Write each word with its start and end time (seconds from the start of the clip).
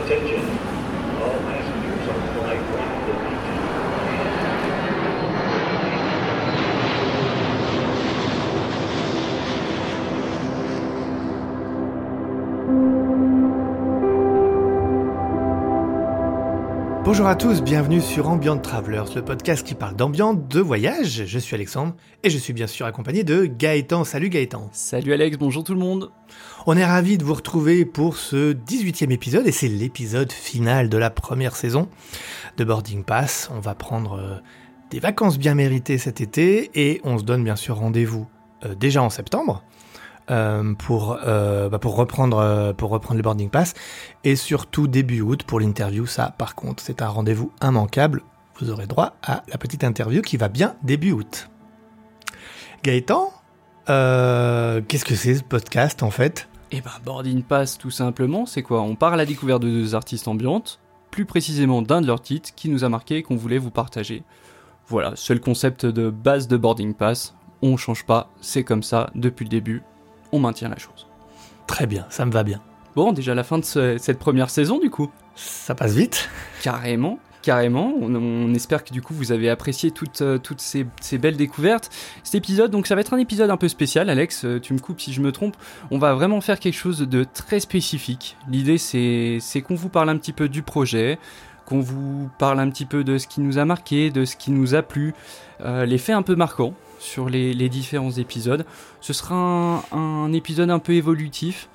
Attention. 0.00 0.59
Bonjour 17.10 17.26
à 17.26 17.34
tous, 17.34 17.60
bienvenue 17.60 18.00
sur 18.00 18.28
Ambient 18.28 18.56
Travelers, 18.56 19.16
le 19.16 19.24
podcast 19.24 19.66
qui 19.66 19.74
parle 19.74 19.96
d'ambiance, 19.96 20.36
de 20.48 20.60
voyage. 20.60 21.24
Je 21.26 21.38
suis 21.40 21.56
Alexandre 21.56 21.96
et 22.22 22.30
je 22.30 22.38
suis 22.38 22.52
bien 22.52 22.68
sûr 22.68 22.86
accompagné 22.86 23.24
de 23.24 23.46
Gaëtan. 23.46 24.04
Salut 24.04 24.28
Gaëtan. 24.28 24.68
Salut 24.70 25.12
Alex, 25.12 25.36
bonjour 25.36 25.64
tout 25.64 25.74
le 25.74 25.80
monde. 25.80 26.12
On 26.68 26.76
est 26.76 26.84
ravis 26.84 27.18
de 27.18 27.24
vous 27.24 27.34
retrouver 27.34 27.84
pour 27.84 28.16
ce 28.16 28.52
18e 28.52 29.10
épisode 29.10 29.44
et 29.48 29.50
c'est 29.50 29.66
l'épisode 29.66 30.30
final 30.30 30.88
de 30.88 30.98
la 30.98 31.10
première 31.10 31.56
saison 31.56 31.88
de 32.58 32.62
Boarding 32.62 33.02
Pass. 33.02 33.50
On 33.52 33.58
va 33.58 33.74
prendre 33.74 34.12
euh, 34.12 34.36
des 34.90 35.00
vacances 35.00 35.36
bien 35.36 35.56
méritées 35.56 35.98
cet 35.98 36.20
été 36.20 36.70
et 36.74 37.00
on 37.02 37.18
se 37.18 37.24
donne 37.24 37.42
bien 37.42 37.56
sûr 37.56 37.78
rendez-vous 37.78 38.28
euh, 38.64 38.76
déjà 38.76 39.02
en 39.02 39.10
septembre. 39.10 39.64
Euh, 40.30 40.74
pour, 40.74 41.18
euh, 41.26 41.68
bah, 41.68 41.80
pour, 41.80 41.96
reprendre, 41.96 42.38
euh, 42.38 42.72
pour 42.72 42.90
reprendre 42.90 43.16
le 43.16 43.22
boarding 43.22 43.50
pass 43.50 43.74
et 44.22 44.36
surtout 44.36 44.86
début 44.86 45.22
août 45.22 45.42
pour 45.42 45.58
l'interview. 45.58 46.06
Ça, 46.06 46.34
par 46.38 46.54
contre, 46.54 46.82
c'est 46.82 47.02
un 47.02 47.08
rendez-vous 47.08 47.50
immanquable. 47.62 48.22
Vous 48.60 48.70
aurez 48.70 48.86
droit 48.86 49.16
à 49.22 49.42
la 49.48 49.58
petite 49.58 49.82
interview 49.82 50.22
qui 50.22 50.36
va 50.36 50.48
bien 50.48 50.76
début 50.84 51.12
août. 51.12 51.48
Gaëtan, 52.84 53.32
qu'est-ce 53.86 55.04
que 55.04 55.16
c'est 55.16 55.34
ce 55.34 55.42
podcast 55.42 56.02
en 56.02 56.10
fait? 56.10 56.48
Et 56.70 56.80
bah 56.80 56.92
Boarding 57.04 57.42
Pass 57.42 57.76
tout 57.78 57.90
simplement, 57.90 58.46
c'est 58.46 58.62
quoi? 58.62 58.82
On 58.82 58.94
part 58.94 59.14
à 59.14 59.16
la 59.16 59.26
découverte 59.26 59.62
de 59.62 59.68
deux 59.68 59.94
artistes 59.96 60.28
ambiantes, 60.28 60.78
plus 61.10 61.24
précisément 61.24 61.82
d'un 61.82 62.00
de 62.00 62.06
leurs 62.06 62.22
titres 62.22 62.50
qui 62.54 62.68
nous 62.68 62.84
a 62.84 62.88
marqué 62.88 63.16
et 63.16 63.22
qu'on 63.24 63.36
voulait 63.36 63.58
vous 63.58 63.72
partager. 63.72 64.22
Voilà, 64.86 65.12
c'est 65.16 65.34
le 65.34 65.40
concept 65.40 65.86
de 65.86 66.10
base 66.10 66.46
de 66.46 66.56
Boarding 66.56 66.94
Pass. 66.94 67.34
On 67.62 67.76
change 67.76 68.04
pas, 68.06 68.30
c'est 68.40 68.62
comme 68.62 68.84
ça 68.84 69.10
depuis 69.14 69.44
le 69.44 69.50
début. 69.50 69.82
On 70.32 70.38
maintient 70.38 70.68
la 70.68 70.78
chose. 70.78 71.06
Très 71.66 71.86
bien, 71.86 72.06
ça 72.10 72.24
me 72.26 72.32
va 72.32 72.42
bien. 72.42 72.60
Bon, 72.96 73.12
déjà 73.12 73.34
la 73.34 73.44
fin 73.44 73.58
de 73.58 73.64
ce- 73.64 73.98
cette 73.98 74.18
première 74.18 74.50
saison 74.50 74.78
du 74.78 74.90
coup. 74.90 75.10
Ça 75.36 75.74
passe 75.74 75.92
vite 75.94 76.28
Carrément, 76.62 77.18
carrément. 77.42 77.94
On, 78.00 78.14
on 78.14 78.52
espère 78.54 78.82
que 78.84 78.92
du 78.92 79.00
coup 79.00 79.14
vous 79.14 79.30
avez 79.32 79.48
apprécié 79.48 79.90
toutes, 79.92 80.22
euh, 80.22 80.38
toutes 80.38 80.60
ces, 80.60 80.86
ces 81.00 81.16
belles 81.18 81.36
découvertes. 81.36 81.88
Cet 82.24 82.34
épisode, 82.34 82.70
donc 82.72 82.86
ça 82.88 82.94
va 82.96 83.00
être 83.00 83.14
un 83.14 83.18
épisode 83.18 83.48
un 83.50 83.56
peu 83.56 83.68
spécial, 83.68 84.10
Alex. 84.10 84.44
euh, 84.44 84.58
Tu 84.60 84.74
me 84.74 84.78
coupes 84.80 85.00
si 85.00 85.12
je 85.12 85.20
me 85.20 85.30
trompe. 85.32 85.56
On 85.92 85.98
va 85.98 86.14
vraiment 86.14 86.40
faire 86.40 86.58
quelque 86.58 86.74
chose 86.76 86.98
de 87.00 87.24
très 87.24 87.60
spécifique. 87.60 88.36
L'idée 88.48 88.76
c'est 88.78 89.38
c'est 89.40 89.62
qu'on 89.62 89.76
vous 89.76 89.88
parle 89.88 90.08
un 90.10 90.16
petit 90.18 90.32
peu 90.32 90.48
du 90.48 90.62
projet, 90.62 91.18
qu'on 91.66 91.80
vous 91.80 92.28
parle 92.38 92.58
un 92.58 92.68
petit 92.70 92.86
peu 92.86 93.04
de 93.04 93.16
ce 93.18 93.28
qui 93.28 93.40
nous 93.40 93.58
a 93.58 93.64
marqué, 93.64 94.10
de 94.10 94.24
ce 94.24 94.34
qui 94.34 94.50
nous 94.50 94.74
a 94.74 94.82
plu, 94.82 95.14
euh, 95.60 95.86
les 95.86 95.98
faits 95.98 96.16
un 96.16 96.22
peu 96.22 96.34
marquants 96.34 96.74
sur 97.00 97.28
les, 97.28 97.52
les 97.54 97.68
différents 97.68 98.12
épisodes. 98.12 98.64
Ce 99.00 99.12
sera 99.12 99.34
un, 99.34 99.82
un 99.98 100.32
épisode 100.32 100.70
un 100.70 100.78
peu 100.78 100.92
évolutif. 100.92 101.68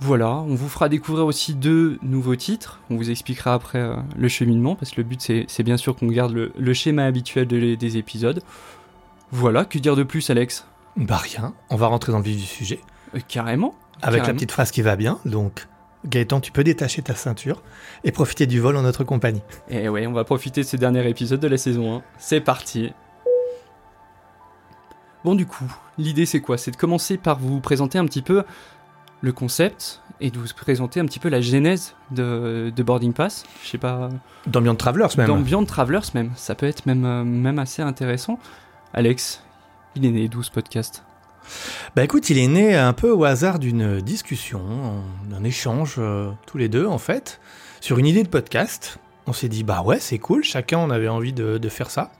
Voilà, 0.00 0.30
on 0.30 0.56
vous 0.56 0.68
fera 0.68 0.88
découvrir 0.88 1.26
aussi 1.26 1.54
deux 1.54 1.98
nouveaux 2.02 2.34
titres. 2.34 2.80
On 2.90 2.96
vous 2.96 3.10
expliquera 3.10 3.54
après 3.54 3.78
euh, 3.78 3.94
le 4.16 4.26
cheminement, 4.26 4.74
parce 4.74 4.90
que 4.90 4.96
le 4.96 5.04
but 5.04 5.20
c'est 5.46 5.62
bien 5.62 5.76
sûr 5.76 5.94
qu'on 5.94 6.08
garde 6.08 6.32
le, 6.32 6.52
le 6.58 6.74
schéma 6.74 7.04
habituel 7.04 7.46
de 7.46 7.76
des 7.76 7.96
épisodes. 7.98 8.42
Voilà, 9.30 9.64
que 9.64 9.78
dire 9.78 9.94
de 9.94 10.02
plus, 10.02 10.28
Alex? 10.30 10.66
Bah 10.96 11.18
rien, 11.18 11.54
on 11.70 11.76
va 11.76 11.86
rentrer 11.86 12.10
dans 12.10 12.18
le 12.18 12.24
vif 12.24 12.36
du 12.36 12.42
sujet. 12.46 12.80
Euh, 13.14 13.20
Carrément. 13.28 13.74
Avec 14.02 14.26
la 14.26 14.32
petite 14.32 14.50
phrase 14.50 14.72
qui 14.72 14.82
va 14.82 14.96
bien, 14.96 15.20
donc 15.24 15.68
Gaëtan, 16.04 16.40
tu 16.40 16.50
peux 16.50 16.64
détacher 16.64 17.02
ta 17.02 17.14
ceinture 17.14 17.62
et 18.02 18.10
profiter 18.10 18.48
du 18.48 18.58
vol 18.58 18.76
en 18.76 18.82
notre 18.82 19.04
compagnie. 19.04 19.42
Et 19.68 19.88
ouais, 19.88 20.08
on 20.08 20.12
va 20.12 20.24
profiter 20.24 20.62
de 20.62 20.66
ce 20.66 20.76
dernier 20.76 21.08
épisode 21.08 21.38
de 21.38 21.46
la 21.46 21.56
saison 21.56 21.98
1. 21.98 22.02
C'est 22.18 22.40
parti. 22.40 22.92
Bon, 25.24 25.34
du 25.34 25.46
coup, 25.46 25.72
l'idée 25.98 26.26
c'est 26.26 26.40
quoi? 26.40 26.58
C'est 26.58 26.70
de 26.72 26.76
commencer 26.76 27.16
par 27.16 27.38
vous 27.38 27.60
présenter 27.60 27.98
un 27.98 28.04
petit 28.06 28.22
peu 28.22 28.42
le 29.20 29.32
concept 29.32 30.00
et 30.20 30.30
de 30.30 30.38
vous 30.38 30.46
présenter 30.56 30.98
un 30.98 31.06
petit 31.06 31.20
peu 31.20 31.28
la 31.28 31.40
genèse 31.40 31.94
de, 32.10 32.72
de 32.74 32.82
Boarding 32.82 33.12
Pass. 33.12 33.44
Je 33.62 33.68
sais 33.68 33.78
pas. 33.78 34.08
D'Ambient 34.46 34.74
Travelers 34.74 35.16
même. 35.16 35.28
D'Ambient 35.28 35.64
Travelers 35.64 36.10
même. 36.14 36.32
Ça 36.34 36.54
peut 36.54 36.66
être 36.66 36.86
même, 36.86 37.04
euh, 37.04 37.22
même 37.22 37.58
assez 37.58 37.82
intéressant. 37.82 38.38
Alex, 38.94 39.42
il 39.94 40.04
est 40.04 40.10
né 40.10 40.28
d'où 40.28 40.42
ce 40.42 40.50
podcast? 40.50 41.04
Bah 41.96 42.04
écoute, 42.04 42.30
il 42.30 42.38
est 42.38 42.46
né 42.46 42.76
un 42.76 42.92
peu 42.92 43.10
au 43.10 43.24
hasard 43.24 43.58
d'une 43.58 44.00
discussion, 44.00 45.02
d'un 45.28 45.42
échange, 45.44 45.96
euh, 45.98 46.30
tous 46.46 46.56
les 46.56 46.68
deux 46.68 46.86
en 46.86 46.98
fait, 46.98 47.40
sur 47.80 47.98
une 47.98 48.06
idée 48.06 48.22
de 48.22 48.28
podcast. 48.28 48.98
On 49.26 49.32
s'est 49.32 49.48
dit, 49.48 49.64
bah 49.64 49.82
ouais, 49.82 49.98
c'est 49.98 50.18
cool, 50.18 50.42
chacun 50.44 50.78
on 50.78 50.90
avait 50.90 51.08
envie 51.08 51.32
de, 51.32 51.58
de 51.58 51.68
faire 51.68 51.90
ça. 51.90 52.10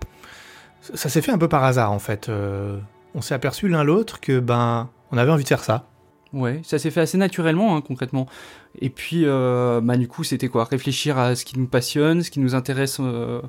Ça, 0.83 1.09
s'est 1.09 1.23
fait 1.23 1.33
un 1.33 1.39
peu 1.39 1.49
par 1.49 1.65
hasard 1.65 1.93
en 1.93 1.99
fait. 1.99 2.29
Euh, 2.29 2.79
on 3.15 3.21
s'est 3.21 3.35
aperçu 3.35 3.69
l'un 3.69 3.85
l'autre 3.85 4.21
que 4.21 4.41
ben 4.41 4.91
on 5.13 5.17
avait 5.19 5.31
envie 5.31 5.45
de 5.45 5.49
faire 5.49 5.63
ça. 5.65 5.89
Ouais, 6.33 6.61
ça 6.65 6.79
s'est 6.79 6.91
fait 6.91 7.01
assez 7.01 7.19
naturellement, 7.19 7.77
hein, 7.77 7.83
concrètement. 7.83 8.27
Et 8.81 8.89
puis, 8.89 9.25
euh, 9.27 9.83
bah, 9.83 9.99
du 9.99 10.09
coup, 10.09 10.25
c'était 10.25 10.49
quoi? 10.49 10.65
Réfléchir 10.65 11.19
à 11.19 11.35
ce 11.35 11.45
qui 11.45 11.59
nous 11.59 11.67
passionne, 11.67 12.23
ce 12.23 12.31
qui 12.31 12.41
nous 12.41 12.55
intéresse. 12.55 12.99
euh, 13.01 13.43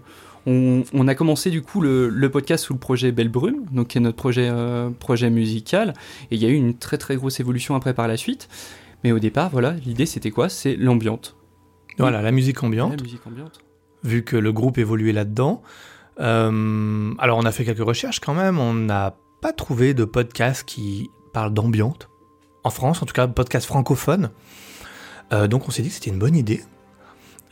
on, 0.45 0.83
on 0.93 1.07
a 1.07 1.15
commencé 1.15 1.49
du 1.49 1.61
coup 1.61 1.79
le, 1.79 2.09
le 2.09 2.29
podcast 2.29 2.65
sous 2.65 2.73
le 2.73 2.79
projet 2.79 3.13
Belle 3.13 3.29
Brume, 3.29 3.63
donc 3.71 3.87
qui 3.87 3.97
est 3.97 4.01
notre 4.01 4.17
projet, 4.17 4.51
projet 4.99 5.29
musical. 5.29 5.93
Et 6.29 6.35
il 6.35 6.43
y 6.43 6.45
a 6.45 6.49
eu 6.49 6.55
une 6.55 6.77
très 6.77 6.97
très 6.97 7.15
grosse 7.15 7.39
évolution 7.39 7.75
après 7.75 7.93
par 7.93 8.09
la 8.09 8.17
suite. 8.17 8.49
Mais 9.05 9.13
au 9.13 9.19
départ, 9.19 9.49
voilà, 9.49 9.71
l'idée 9.85 10.05
c'était 10.05 10.31
quoi? 10.31 10.49
C'est 10.49 10.75
l'ambiante. 10.75 11.37
Voilà, 11.97 12.21
la 12.21 12.31
musique 12.31 12.61
ambiante. 12.63 12.97
La 12.97 13.03
musique 13.03 13.25
ambiante. 13.25 13.59
vu 14.03 14.23
que 14.23 14.35
le 14.35 14.51
groupe 14.51 14.77
évoluait 14.77 15.13
là-dedans. 15.13 15.61
Euh, 16.19 17.13
alors 17.17 17.37
on 17.37 17.45
a 17.45 17.51
fait 17.51 17.65
quelques 17.65 17.85
recherches 17.85 18.19
quand 18.19 18.33
même, 18.33 18.59
on 18.59 18.73
n'a 18.73 19.15
pas 19.41 19.53
trouvé 19.53 19.93
de 19.93 20.05
podcast 20.05 20.63
qui 20.65 21.11
parle 21.33 21.53
d'ambiance. 21.53 21.95
En 22.63 22.69
France, 22.69 23.01
en 23.01 23.05
tout 23.05 23.13
cas, 23.13 23.27
podcast 23.27 23.65
francophone. 23.65 24.29
Euh, 25.33 25.47
donc 25.47 25.67
on 25.67 25.71
s'est 25.71 25.81
dit 25.81 25.89
que 25.89 25.95
c'était 25.95 26.11
une 26.11 26.19
bonne 26.19 26.35
idée 26.35 26.63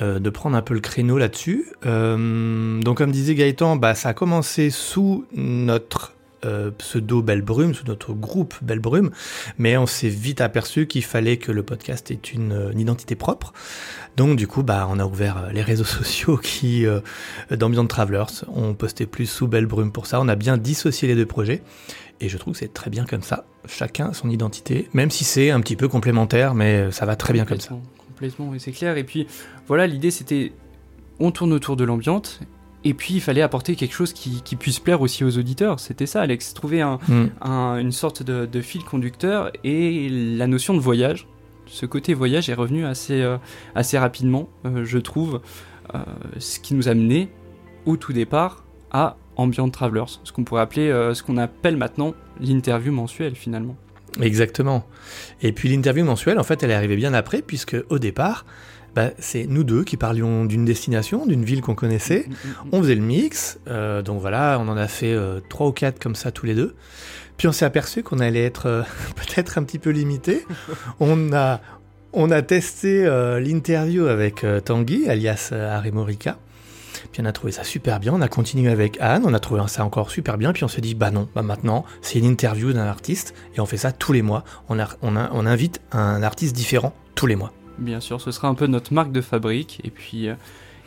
euh, 0.01 0.19
de 0.19 0.29
prendre 0.29 0.55
un 0.55 0.61
peu 0.61 0.73
le 0.73 0.79
créneau 0.79 1.17
là-dessus. 1.17 1.65
Donc 1.83 2.97
comme 2.97 3.11
disait 3.11 3.35
Gaëtan, 3.35 3.75
bah, 3.75 3.95
ça 3.95 4.09
a 4.09 4.13
commencé 4.13 4.69
sous 4.69 5.25
notre 5.33 6.13
euh, 6.45 6.71
pseudo 6.71 7.21
Belle 7.21 7.41
Brume, 7.41 7.73
sous 7.73 7.85
notre 7.85 8.13
groupe 8.13 8.55
Belle 8.61 8.79
Brume, 8.79 9.11
mais 9.57 9.77
on 9.77 9.85
s'est 9.85 10.09
vite 10.09 10.41
aperçu 10.41 10.87
qu'il 10.87 11.03
fallait 11.03 11.37
que 11.37 11.51
le 11.51 11.63
podcast 11.63 12.09
ait 12.11 12.19
une, 12.33 12.69
une 12.71 12.79
identité 12.79 13.15
propre. 13.15 13.53
Donc 14.17 14.37
du 14.37 14.47
coup, 14.47 14.63
bah, 14.63 14.87
on 14.89 14.99
a 14.99 15.05
ouvert 15.05 15.37
euh, 15.37 15.51
les 15.51 15.61
réseaux 15.61 15.83
sociaux 15.85 16.37
qui, 16.37 16.85
euh, 16.85 16.99
d'Ambient 17.51 17.85
Travelers, 17.85 18.45
on 18.53 18.73
postait 18.73 19.05
plus 19.05 19.25
sous 19.25 19.47
Belle 19.47 19.65
Brume 19.65 19.91
pour 19.91 20.07
ça. 20.07 20.19
On 20.19 20.27
a 20.27 20.35
bien 20.35 20.57
dissocié 20.57 21.07
les 21.07 21.15
deux 21.15 21.25
projets, 21.25 21.61
et 22.19 22.29
je 22.29 22.37
trouve 22.37 22.53
que 22.53 22.59
c'est 22.59 22.73
très 22.73 22.89
bien 22.89 23.05
comme 23.05 23.23
ça. 23.23 23.45
Chacun 23.67 24.13
son 24.13 24.29
identité, 24.29 24.89
même 24.93 25.11
si 25.11 25.23
c'est 25.23 25.51
un 25.51 25.61
petit 25.61 25.75
peu 25.75 25.87
complémentaire, 25.87 26.55
mais 26.55 26.91
ça 26.91 27.05
va 27.05 27.15
très 27.15 27.33
bien 27.33 27.45
comme 27.45 27.59
ça. 27.59 27.75
Complètement, 28.07 28.53
et 28.53 28.59
c'est 28.59 28.71
clair. 28.71 28.97
Et 28.97 29.03
puis, 29.03 29.27
voilà, 29.67 29.87
l'idée 29.87 30.11
c'était, 30.11 30.53
on 31.19 31.31
tourne 31.31 31.53
autour 31.53 31.75
de 31.75 31.83
l'ambiance, 31.83 32.39
et 32.83 32.93
puis 32.93 33.15
il 33.15 33.21
fallait 33.21 33.41
apporter 33.41 33.75
quelque 33.75 33.93
chose 33.93 34.13
qui, 34.13 34.41
qui 34.43 34.55
puisse 34.55 34.79
plaire 34.79 35.01
aussi 35.01 35.23
aux 35.23 35.37
auditeurs. 35.37 35.79
C'était 35.79 36.05
ça, 36.07 36.21
Alex. 36.21 36.53
Trouver 36.53 36.81
un, 36.81 36.97
Mm. 37.07 37.25
un- 37.41 37.77
une 37.77 37.91
sorte 37.91 38.23
de, 38.23 38.45
de 38.45 38.61
fil 38.61 38.83
conducteur 38.83 39.51
et 39.63 40.09
la 40.09 40.47
notion 40.47 40.73
de 40.73 40.79
voyage. 40.79 41.27
Ce 41.67 41.85
côté 41.85 42.13
voyage 42.13 42.49
est 42.49 42.53
revenu 42.53 42.85
assez, 42.85 43.21
euh, 43.21 43.37
assez 43.75 43.97
rapidement, 43.97 44.49
euh, 44.65 44.83
je 44.83 44.97
trouve, 44.97 45.41
euh, 45.95 45.99
ce 46.39 46.59
qui 46.59 46.73
nous 46.73 46.89
a 46.89 46.93
mené 46.93 47.29
au 47.85 47.97
tout 47.97 48.13
départ 48.13 48.65
à 48.91 49.15
Ambient 49.37 49.69
Travelers, 49.69 50.19
ce 50.23 50.31
qu'on 50.31 50.43
pourrait 50.43 50.61
appeler, 50.61 50.89
ce 51.13 51.23
qu'on 51.23 51.37
appelle 51.37 51.77
maintenant 51.77 52.13
l'interview 52.41 52.91
mensuelle 52.91 53.35
finalement. 53.35 53.75
Exactement. 54.19 54.85
Et 55.41 55.53
puis 55.53 55.69
l'interview 55.69 56.03
mensuelle, 56.03 56.37
en 56.37 56.43
fait, 56.43 56.61
elle 56.63 56.71
est 56.71 56.75
arrivée 56.75 56.97
bien 56.97 57.13
après, 57.13 57.41
puisque 57.41 57.77
au 57.89 57.97
départ, 57.97 58.45
bah, 58.95 59.11
c'est 59.19 59.45
nous 59.47 59.63
deux 59.63 59.83
qui 59.83 59.95
parlions 59.97 60.45
d'une 60.45 60.65
destination, 60.65 61.25
d'une 61.25 61.43
ville 61.45 61.61
qu'on 61.61 61.75
connaissait. 61.75 62.25
Mm, 62.27 62.31
mm, 62.31 62.33
mm. 62.33 62.69
On 62.73 62.81
faisait 62.81 62.95
le 62.95 63.01
mix, 63.01 63.59
euh, 63.67 64.01
donc 64.01 64.19
voilà, 64.19 64.57
on 64.59 64.67
en 64.67 64.77
a 64.77 64.87
fait 64.87 65.13
euh, 65.13 65.39
trois 65.49 65.67
ou 65.67 65.71
quatre 65.71 65.99
comme 66.01 66.15
ça 66.15 66.31
tous 66.31 66.45
les 66.45 66.55
deux. 66.55 66.75
Puis 67.37 67.47
on 67.47 67.51
s'est 67.51 67.65
aperçu 67.65 68.03
qu'on 68.03 68.19
allait 68.19 68.43
être 68.43 68.65
euh, 68.67 68.81
peut-être 69.15 69.57
un 69.57 69.63
petit 69.63 69.79
peu 69.79 69.91
limité. 69.91 70.45
on 70.99 71.31
a 71.33 71.61
on 72.13 72.29
a 72.29 72.41
testé 72.41 73.05
l'interview 73.39 74.07
avec 74.07 74.45
Tanguy, 74.65 75.07
alias 75.07 75.53
Harry 75.53 75.93
Morica. 75.93 76.37
Puis 77.13 77.21
on 77.21 77.25
a 77.25 77.31
trouvé 77.31 77.53
ça 77.53 77.63
super 77.63 78.01
bien. 78.01 78.11
On 78.13 78.19
a 78.21 78.27
continué 78.27 78.69
avec 78.69 78.97
Anne, 78.99 79.23
on 79.25 79.33
a 79.33 79.39
trouvé 79.39 79.61
ça 79.67 79.85
encore 79.85 80.11
super 80.11 80.37
bien. 80.37 80.51
Puis 80.51 80.65
on 80.65 80.67
s'est 80.67 80.81
dit 80.81 80.93
bah 80.93 81.09
non, 81.09 81.29
bah 81.33 81.41
maintenant 81.41 81.85
c'est 82.01 82.19
une 82.19 82.25
interview 82.25 82.73
d'un 82.73 82.85
artiste 82.85 83.33
et 83.55 83.61
on 83.61 83.65
fait 83.65 83.77
ça 83.77 83.93
tous 83.93 84.11
les 84.11 84.21
mois. 84.21 84.43
On, 84.67 84.77
a, 84.77 84.89
on, 85.01 85.15
a- 85.15 85.29
on 85.31 85.45
invite 85.45 85.79
un 85.93 86.21
artiste 86.21 86.53
différent 86.53 86.93
tous 87.15 87.27
les 87.27 87.37
mois. 87.37 87.53
Bien 87.81 87.99
sûr, 87.99 88.21
ce 88.21 88.31
sera 88.31 88.47
un 88.47 88.53
peu 88.55 88.67
notre 88.67 88.93
marque 88.93 89.11
de 89.11 89.21
fabrique. 89.21 89.81
Et 89.83 89.89
puis, 89.89 90.29
euh, 90.29 90.35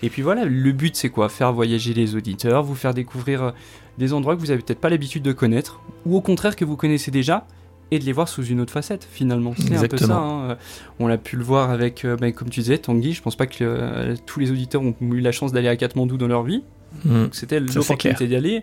et 0.03 0.09
puis 0.09 0.23
voilà, 0.23 0.45
le 0.45 0.73
but 0.73 0.97
c'est 0.97 1.11
quoi? 1.11 1.29
Faire 1.29 1.53
voyager 1.53 1.93
les 1.93 2.15
auditeurs, 2.15 2.63
vous 2.63 2.75
faire 2.75 2.95
découvrir 2.95 3.43
euh, 3.43 3.51
des 3.99 4.13
endroits 4.13 4.35
que 4.37 4.41
vous 4.41 4.51
avez 4.51 4.63
peut-être 4.63 4.81
pas 4.81 4.91
l'habitude 4.91 5.23
de 5.23 5.33
connaître, 5.33 5.81
ou 6.07 6.17
au 6.17 6.21
contraire 6.21 6.57
que 6.57 6.65
vous 6.65 6.77
connaissez 6.77 7.11
déjà 7.11 7.47
et 7.91 7.99
de 7.99 8.05
les 8.05 8.13
voir 8.13 8.29
sous 8.29 8.45
une 8.45 8.61
autre 8.61 8.73
facette 8.73 9.07
finalement. 9.11 9.53
C'est 9.59 9.77
un 9.77 9.87
peu 9.87 9.99
ça. 9.99 10.17
hein. 10.17 10.57
On 10.99 11.07
l'a 11.07 11.19
pu 11.19 11.37
le 11.37 11.45
voir 11.45 11.71
avec, 11.71 12.05
euh, 12.05 12.17
bah, 12.17 12.33
comme 12.33 12.49
tu 12.49 12.61
disais, 12.61 12.79
Tanguy. 12.79 13.13
Je 13.13 13.23
pense 13.23 13.37
pas 13.37 13.47
que 13.47 13.63
euh, 13.63 14.17
tous 14.27 14.41
les 14.41 14.51
auditeurs 14.51 14.83
ont 14.83 14.95
eu 15.01 15.21
la 15.21 15.33
chance 15.33 15.53
d'aller 15.53 15.69
à 15.69 15.77
Katmandou 15.77 16.17
dans 16.17 16.27
leur 16.27 16.43
vie. 16.43 16.63
Mm. 17.05 17.25
Donc 17.25 17.35
c'était 17.35 17.61
l'opportunité 17.61 18.27
d'y 18.27 18.37
aller. 18.37 18.63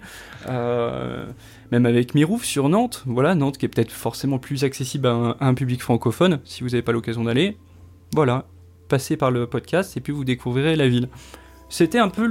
Euh, 0.50 1.25
même 1.72 1.86
avec 1.86 2.16
Mirouf 2.16 2.44
sur 2.44 2.68
Nantes, 2.68 3.04
voilà, 3.06 3.36
Nantes 3.36 3.57
qui 3.57 3.66
est 3.66 3.69
peut-être 3.69 3.92
forcément 3.92 4.39
plus 4.39 4.63
accessible 4.63 5.07
à 5.07 5.12
un, 5.12 5.30
à 5.39 5.48
un 5.48 5.54
public 5.54 5.81
francophone, 5.81 6.39
si 6.44 6.63
vous 6.63 6.69
n'avez 6.69 6.81
pas 6.81 6.92
l'occasion 6.92 7.24
d'aller. 7.24 7.57
Voilà, 8.13 8.46
passez 8.90 9.16
par 9.18 9.31
le 9.31 9.48
podcast 9.48 9.96
et 9.98 10.02
puis 10.02 10.12
vous 10.13 10.24
découvrirez 10.25 10.75
la 10.75 10.88
ville. 10.88 11.08
C'était 11.69 12.00
un 12.00 12.10
peu 12.10 12.25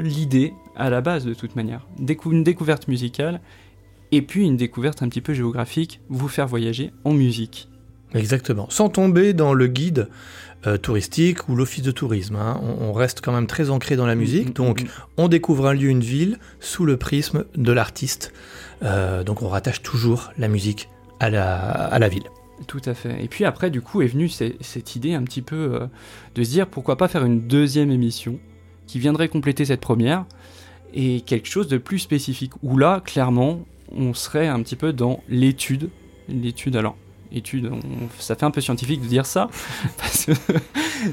l'idée 0.00 0.52
à 0.76 0.90
la 0.90 1.00
base 1.00 1.24
de 1.24 1.32
toute 1.34 1.56
manière. 1.56 1.86
Décou- 1.98 2.32
une 2.32 2.44
découverte 2.44 2.88
musicale 2.88 3.40
et 4.12 4.20
puis 4.22 4.44
une 4.44 4.56
découverte 4.56 5.02
un 5.02 5.08
petit 5.08 5.22
peu 5.22 5.32
géographique, 5.32 6.00
vous 6.10 6.28
faire 6.28 6.46
voyager 6.46 6.92
en 7.04 7.12
musique. 7.12 7.68
Exactement. 8.14 8.66
Sans 8.70 8.88
tomber 8.90 9.32
dans 9.32 9.52
le 9.54 9.66
guide 9.66 10.08
euh, 10.66 10.76
touristique 10.76 11.48
ou 11.48 11.56
l'office 11.56 11.82
de 11.82 11.90
tourisme. 11.90 12.36
hein. 12.36 12.60
On, 12.62 12.86
on 12.88 12.92
reste 12.92 13.20
quand 13.22 13.32
même 13.32 13.46
très 13.46 13.70
ancré 13.70 13.96
dans 13.96 14.06
la 14.06 14.14
musique, 14.14 14.46
Mm, 14.48 14.50
mm, 14.50 14.54
donc 14.54 14.82
mm. 14.82 14.86
on 15.16 15.28
découvre 15.28 15.66
un 15.66 15.72
lieu, 15.72 15.88
une 15.88 16.00
ville, 16.00 16.38
sous 16.60 16.84
le 16.84 16.96
prisme 16.98 17.44
de 17.56 17.72
l'artiste. 17.72 18.32
Euh, 18.82 19.24
donc 19.24 19.42
on 19.42 19.48
rattache 19.48 19.82
toujours 19.82 20.30
la 20.38 20.48
musique 20.48 20.88
à 21.18 21.30
la, 21.30 21.56
à 21.58 21.98
la 21.98 22.08
ville. 22.08 22.24
Tout 22.66 22.80
à 22.86 22.94
fait. 22.94 23.22
Et 23.22 23.28
puis 23.28 23.44
après, 23.44 23.70
du 23.70 23.82
coup, 23.82 24.00
est 24.00 24.06
venue 24.06 24.28
cette 24.28 24.96
idée 24.96 25.14
un 25.14 25.22
petit 25.24 25.42
peu 25.42 25.74
euh, 25.74 25.86
de 26.34 26.42
se 26.42 26.50
dire 26.50 26.66
pourquoi 26.66 26.96
pas 26.96 27.08
faire 27.08 27.24
une 27.24 27.46
deuxième 27.46 27.90
émission 27.90 28.38
qui 28.86 28.98
viendrait 28.98 29.28
compléter 29.28 29.66
cette 29.66 29.80
première 29.80 30.24
et 30.94 31.20
quelque 31.20 31.48
chose 31.48 31.68
de 31.68 31.76
plus 31.76 31.98
spécifique. 31.98 32.52
Où 32.62 32.78
là, 32.78 33.02
clairement, 33.04 33.60
on 33.92 34.14
serait 34.14 34.46
un 34.46 34.62
petit 34.62 34.76
peu 34.76 34.92
dans 34.92 35.22
l'étude. 35.28 35.90
L'étude, 36.28 36.76
alors, 36.76 36.96
étude, 37.36 37.70
on- 37.72 37.80
ça 38.18 38.34
fait 38.34 38.44
un 38.44 38.50
peu 38.50 38.60
scientifique 38.60 39.00
de 39.02 39.06
dire 39.06 39.26
ça, 39.26 39.48
parce 39.98 40.24
que 40.26 40.32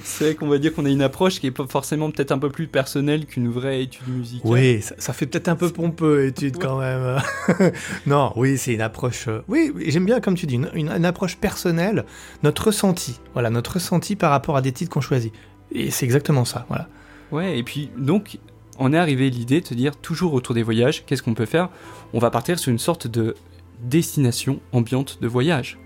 c'est 0.03 0.23
vrai 0.25 0.35
qu'on 0.35 0.47
va 0.47 0.57
dire 0.57 0.73
qu'on 0.73 0.85
a 0.85 0.89
une 0.89 1.01
approche 1.01 1.39
qui 1.39 1.47
est 1.47 1.51
pas 1.51 1.65
forcément 1.67 2.09
peut-être 2.11 2.31
un 2.31 2.39
peu 2.39 2.49
plus 2.49 2.67
personnelle 2.67 3.25
qu'une 3.25 3.49
vraie 3.49 3.83
étude 3.83 4.07
musicale. 4.07 4.51
Oui, 4.51 4.81
ça, 4.81 4.95
ça 4.97 5.13
fait 5.13 5.25
peut-être 5.25 5.47
un 5.49 5.55
peu 5.55 5.69
pompeux, 5.69 6.25
étude 6.27 6.57
quand 6.57 6.79
même. 6.79 7.19
non, 8.05 8.31
oui, 8.35 8.57
c'est 8.57 8.73
une 8.73 8.81
approche. 8.81 9.27
euh, 9.27 9.41
oui, 9.47 9.71
j'aime 9.87 10.05
bien, 10.05 10.19
comme 10.19 10.35
tu 10.35 10.45
dis, 10.45 10.55
une, 10.55 10.69
une- 10.73 10.89
une 10.91 11.05
approche 11.05 11.37
personnelle, 11.37 12.05
notre 12.43 12.67
ressenti. 12.67 13.19
Voilà, 13.33 13.49
notre 13.49 13.73
ressenti 13.73 14.15
par 14.15 14.31
rapport 14.31 14.55
à 14.57 14.61
des 14.61 14.71
titres 14.71 14.91
qu'on 14.91 15.01
choisit. 15.01 15.33
Et 15.71 15.91
c'est 15.91 16.05
exactement 16.05 16.45
ça, 16.45 16.65
voilà. 16.69 16.87
Ouais, 17.31 17.57
et 17.57 17.63
puis 17.63 17.89
donc, 17.97 18.37
on 18.79 18.93
est 18.93 18.97
arrivé 18.97 19.27
à 19.27 19.29
l'idée 19.29 19.61
de 19.61 19.67
se 19.67 19.73
dire, 19.73 19.95
toujours 19.95 20.33
autour 20.33 20.53
des 20.55 20.63
voyages, 20.63 21.03
qu'est-ce 21.05 21.23
qu'on 21.23 21.33
peut 21.33 21.45
faire? 21.45 21.69
On 22.13 22.19
va 22.19 22.29
partir 22.31 22.59
sur 22.59 22.71
une 22.71 22.79
sorte 22.79 23.07
de 23.07 23.35
destination 23.81 24.59
ambiante 24.71 25.19
de 25.21 25.27
voyage. 25.27 25.77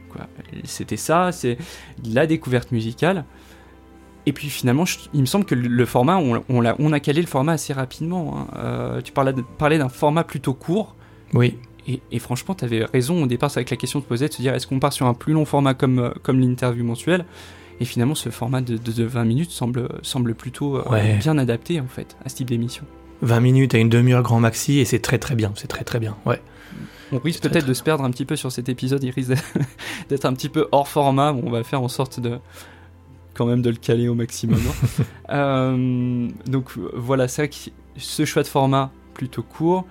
C'était 0.64 0.98
ça, 0.98 1.32
c'est 1.32 1.58
la 2.06 2.26
découverte 2.28 2.72
musicale. 2.72 3.26
Et 4.26 4.34
puis 4.34 4.50
finalement, 4.50 4.86
je- 4.86 4.98
il 5.14 5.22
me 5.22 5.26
semble 5.26 5.46
que 5.46 5.56
le, 5.56 5.86
format, 5.86 6.18
on, 6.18 6.44
on 6.50 6.60
l'a- 6.62 6.76
on 6.80 6.92
a 6.92 7.00
calé 7.00 7.22
le 7.22 7.28
format 7.28 7.54
assez 7.54 7.72
rapidement. 7.74 8.36
hein. 8.38 8.48
Euh, 8.58 9.02
tu 9.02 9.14
parlais 9.14 9.78
d'un 9.78 9.90
format 9.90 10.24
plutôt 10.24 10.54
court. 10.54 10.96
Oui, 11.34 11.58
Et, 11.88 12.02
et 12.12 12.20
franchement, 12.20 12.54
tu 12.54 12.66
avais 12.66 12.84
raison 12.84 13.24
au 13.24 13.28
départ, 13.28 13.50
c'est 13.50 13.60
avec 13.60 13.70
la 13.70 13.78
question 13.78 14.00
de 14.00 14.04
poser, 14.06 14.28
de 14.28 14.34
se 14.34 14.42
dire 14.42 14.54
est-ce 14.54 14.68
qu'on 14.68 14.80
part 14.80 14.92
sur 14.92 15.06
un 15.06 15.14
plus 15.14 15.32
long 15.34 15.46
format 15.46 15.74
comme, 15.74 16.00
euh, 16.00 16.10
comme 16.24 16.40
l'interview 16.42 16.84
mensuelle? 16.84 17.26
Et 17.80 17.86
finalement, 17.86 18.16
ce 18.16 18.30
format 18.30 18.60
de, 18.62 18.76
de- 18.76 18.92
de 18.92 19.04
20 19.06 19.24
minutes 19.24 19.52
semble, 19.52 19.88
semble 20.02 20.34
plutôt 20.36 20.78
euh, 20.78 20.84
bien 21.20 21.38
adapté 21.38 21.80
en 21.80 21.88
fait 21.88 22.18
à 22.26 22.30
ce 22.30 22.36
type 22.36 22.50
d'émission. 22.50 22.84
20 23.22 23.40
minutes 23.40 23.74
à 23.76 23.78
une 23.78 23.88
demi-heure 23.90 24.24
grand 24.24 24.40
maxi, 24.42 24.80
et 24.80 24.86
c'est 24.86 25.00
très 25.00 25.20
très 25.20 25.36
bien, 25.36 25.52
c'est 25.56 25.68
très 25.68 25.84
très 25.86 26.00
bien, 26.00 26.18
ouais. 26.26 26.42
On 27.12 27.20
risque 27.20 27.42
peut-être 27.44 27.66
de 27.66 27.74
se 27.74 27.84
perdre 27.84 28.04
un 28.04 28.12
petit 28.12 28.26
peu 28.26 28.36
sur 28.36 28.52
cet 28.52 28.70
épisode, 28.70 29.04
il 29.04 29.12
risque 29.12 29.32
d'être- 30.10 30.26
un 30.26 30.34
petit 30.34 30.50
peu 30.50 30.68
hors 30.72 30.88
format. 30.88 31.32
Bon, 31.34 31.44
on 31.46 31.50
va 31.52 31.64
faire 31.64 31.82
en 31.82 31.88
sorte 31.88 32.20
de 32.20 32.38
quand 33.34 33.46
même 33.46 33.62
de 33.62 33.70
le 33.70 33.76
caler 33.76 34.08
au 34.08 34.16
maximum. 34.16 34.60
hein. 34.60 35.04
Euh, 35.30 36.28
donc 36.48 36.72
voilà, 36.94 37.28
que 37.28 37.56
ce 37.98 38.26
choix 38.26 38.44
de 38.44 38.48
format 38.48 38.92
plutôt 39.14 39.44
court. 39.44 39.86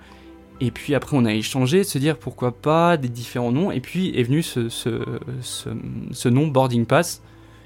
Et 0.59 0.71
puis 0.71 0.95
après, 0.95 1.15
on 1.15 1.25
a 1.25 1.33
échangé, 1.33 1.83
se 1.83 1.99
dire 1.99 2.17
pourquoi 2.17 2.51
pas 2.51 2.97
des 2.97 3.09
différents 3.09 3.51
noms. 3.51 3.71
Et 3.71 3.79
puis 3.79 4.11
est 4.17 4.23
venu 4.23 4.41
ce, 4.41 4.69
ce, 4.69 5.03
ce, 5.41 5.69
ce 6.11 6.29
nom 6.29 6.47
Boarding 6.47 6.85
Pass, 6.87 7.21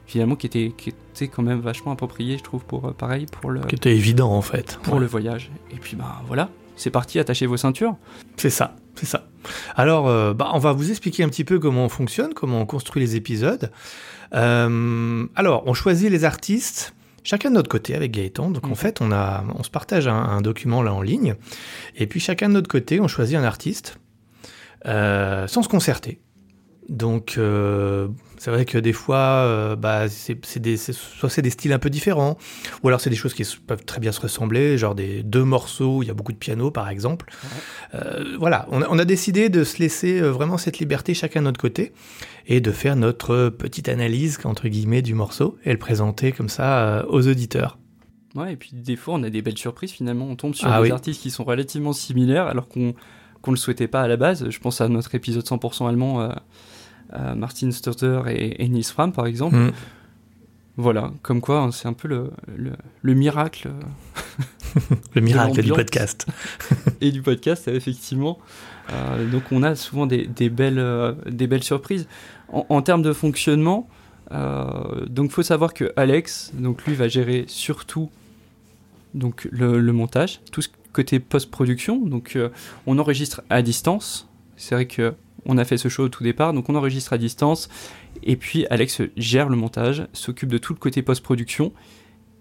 finalement, 0.06 0.36
qui 0.36 0.48
était, 0.48 0.74
qui 0.76 0.90
était 0.90 1.30
quand 1.30 1.42
même 1.44 1.62
vachement 1.62 1.94
approprié, 1.94 2.38
je 2.38 2.44
trouve, 2.44 2.66
pour 2.66 2.86
euh, 2.86 2.92
pareil, 2.92 3.26
pour 3.32 3.50
le, 3.50 3.62
Qui 3.62 3.76
était 3.76 3.96
évident 3.96 4.32
en 4.34 4.42
fait. 4.42 4.78
pour 4.84 4.96
Ouais. 4.96 5.00
le 5.00 5.06
voyage. 5.06 5.50
Et 5.72 5.78
puis 5.78 5.96
ben 5.96 6.12
voilà, 6.28 6.50
c'est 6.76 6.90
parti, 6.90 7.18
attachez 7.18 7.46
vos 7.46 7.56
ceintures. 7.58 7.96
C'est 8.36 8.50
ça, 8.50 8.76
c'est 8.96 9.06
ça. 9.06 9.28
Alors, 9.76 10.08
euh, 10.08 10.34
bah, 10.34 10.52
on 10.54 10.60
va 10.60 10.72
vous 10.74 10.90
expliquer 10.90 11.24
un 11.24 11.30
petit 11.30 11.44
peu 11.44 11.60
comment 11.60 11.86
on 11.86 11.90
fonctionne, 11.90 12.34
comment 12.34 12.62
on 12.62 12.66
construit 12.66 13.02
les 13.02 13.16
épisodes. 13.16 13.72
Euh, 14.34 15.26
alors, 15.36 15.64
on 15.66 15.74
choisit 15.74 16.10
les 16.10 16.24
artistes, 16.26 16.94
chacun 17.24 17.50
de 17.50 17.56
notre 17.56 17.70
côté 17.70 17.96
avec 17.96 18.12
Gaëtan. 18.12 18.50
Donc, 18.52 18.66
en 18.66 18.70
Mhm. 18.70 18.76
fait, 18.76 19.02
on, 19.02 19.12
a, 19.12 19.44
on 19.58 19.64
se 19.64 19.70
partage 19.70 20.08
un, 20.08 20.16
un 20.16 20.42
document 20.42 20.82
là 20.84 20.94
en 20.94 21.02
ligne. 21.02 21.36
Et 21.96 22.08
puis, 22.08 22.20
chacun 22.20 22.50
de 22.50 22.54
notre 22.54 22.70
côté, 22.70 23.00
on 23.00 23.08
choisit 23.08 23.36
un 23.38 23.44
artiste 23.44 23.98
euh, 24.88 25.48
sans 25.48 25.62
se 25.64 25.70
concerter. 25.70 26.20
Donc, 26.92 27.36
euh, 27.38 28.10
c'est 28.38 28.52
vrai 28.52 28.66
que 28.66 28.78
des 28.78 28.92
fois, 28.92 29.18
euh, 29.18 29.76
bah, 29.78 30.10
c'est 30.10 30.60
des, 30.60 30.76
soit 30.76 31.30
c'est 31.30 31.42
des 31.42 31.50
styles 31.50 31.72
un 31.72 31.80
peu 31.80 31.90
différents, 31.90 32.38
ou 32.84 32.90
alors 32.90 33.00
c'est 33.00 33.10
des 33.10 33.16
choses 33.16 33.34
qui 33.34 33.44
peuvent 33.66 33.86
très 33.86 34.02
bien 34.02 34.12
se 34.12 34.20
ressembler, 34.20 34.78
genre 34.78 34.94
des 34.94 35.24
deux 35.24 35.46
morceaux 35.46 35.98
où 35.98 36.04
il 36.04 36.08
y 36.10 36.12
a 36.12 36.14
beaucoup 36.14 36.34
de 36.34 36.38
piano, 36.38 36.70
par 36.70 36.90
exemple. 36.90 37.32
Euh, 37.96 38.36
voilà, 38.38 38.68
on 38.72 38.82
a, 38.82 38.88
on 38.90 39.00
a 39.00 39.06
décidé 39.06 39.48
de 39.48 39.64
se 39.64 39.80
laisser 39.80 40.20
vraiment 40.20 40.58
cette 40.58 40.80
liberté 40.80 41.14
chacun 41.14 41.40
de 41.40 41.46
notre 41.46 41.62
côté 41.62 41.94
et 42.46 42.60
de 42.60 42.72
faire 42.72 42.98
notre 42.98 43.48
petite 43.48 43.88
analyse 43.88 44.38
entre 44.44 44.68
guillemets 44.68 45.02
du 45.02 45.14
morceau 45.14 45.58
et 45.64 45.72
le 45.72 45.80
présenter 45.80 46.34
comme 46.34 46.50
ça 46.50 47.06
aux 47.08 47.26
auditeurs. 47.26 47.78
Ouais, 48.36 48.54
et 48.54 48.56
puis 48.58 48.72
des 48.74 48.98
fois, 48.98 49.14
on 49.14 49.24
a 49.24 49.30
des 49.30 49.42
belles 49.42 49.58
surprises 49.58 49.92
finalement. 49.92 50.26
On 50.26 50.36
tombe 50.36 50.56
sur 50.56 50.68
Ah 50.68 50.78
des 50.82 50.88
oui. 50.88 50.92
artistes 50.92 51.22
qui 51.22 51.32
sont 51.32 51.46
relativement 51.46 51.94
similaires 51.94 52.48
alors 52.48 52.68
qu'on 52.68 52.96
qu'on 53.42 53.52
le 53.52 53.58
souhaitait 53.58 53.88
pas 53.88 54.02
à 54.02 54.08
la 54.08 54.18
base. 54.18 54.50
Je 54.50 54.60
pense 54.60 54.82
à 54.82 54.88
notre 54.88 55.16
épisode 55.16 55.44
100% 55.44 55.90
allemand, 55.90 56.30
Martin 57.36 57.72
Sturter 57.72 58.22
et, 58.28 58.64
et 58.64 58.70
Nils 58.70 58.86
Fram 58.86 59.12
par 59.12 59.26
exemple. 59.26 59.56
Mm. 59.56 59.72
Voilà, 60.78 61.12
comme 61.22 61.42
quoi 61.42 61.60
hein, 61.60 61.72
c'est 61.72 61.88
un 61.88 61.94
peu 61.94 62.08
le, 62.08 62.32
le, 62.56 62.72
le 63.02 63.14
miracle 63.14 63.70
Le 65.16 65.22
miracle 65.22 65.62
du 65.62 65.72
podcast. 65.72 66.26
et 67.02 67.12
du 67.12 67.22
podcast, 67.22 67.68
euh, 67.68 67.76
effectivement. 67.76 68.40
Euh, 68.92 69.30
donc 69.30 69.44
on 69.52 69.64
a 69.64 69.76
souvent 69.76 70.06
des, 70.06 70.26
des 70.26 70.50
belles, 70.50 70.80
euh, 70.80 71.14
des 71.30 71.48
belles 71.48 71.64
surprises. 71.64 72.08
En, 72.50 72.66
en 72.70 72.82
termes 72.82 73.02
de 73.02 73.14
fonctionnement, 73.14 73.88
euh, 74.32 75.06
donc 75.08 75.32
faut 75.32 75.44
savoir 75.44 75.74
que 75.74 75.92
Alex, 75.96 76.52
donc 76.54 76.86
lui 76.86 76.96
va 76.96 77.08
gérer 77.08 77.46
surtout 77.48 78.10
donc 79.14 79.48
le, 79.52 79.80
le 79.80 79.94
montage, 79.94 80.40
tout 80.52 80.62
ce 80.62 80.70
côté 80.94 81.20
post-production. 81.20 81.98
Donc 81.98 82.36
euh, 82.36 82.50
on 82.88 82.98
enregistre 82.98 83.42
à 83.50 83.62
distance. 83.62 84.28
C'est 84.56 84.76
vrai 84.76 84.86
que 84.86 85.14
on 85.46 85.58
a 85.58 85.66
fait 85.66 85.78
ce 85.78 85.90
show 85.90 86.04
au 86.04 86.10
tout 86.10 86.24
départ, 86.24 86.54
donc 86.54 86.70
on 86.70 86.76
enregistre 86.76 87.14
à 87.14 87.18
distance. 87.18 87.70
Et 88.24 88.36
puis 88.36 88.66
Alex 88.70 89.02
gère 89.18 89.50
le 89.50 89.56
montage, 89.56 90.08
s'occupe 90.14 90.50
de 90.50 90.58
tout 90.58 90.74
le 90.74 90.80
côté 90.80 91.02
post-production 91.02 91.74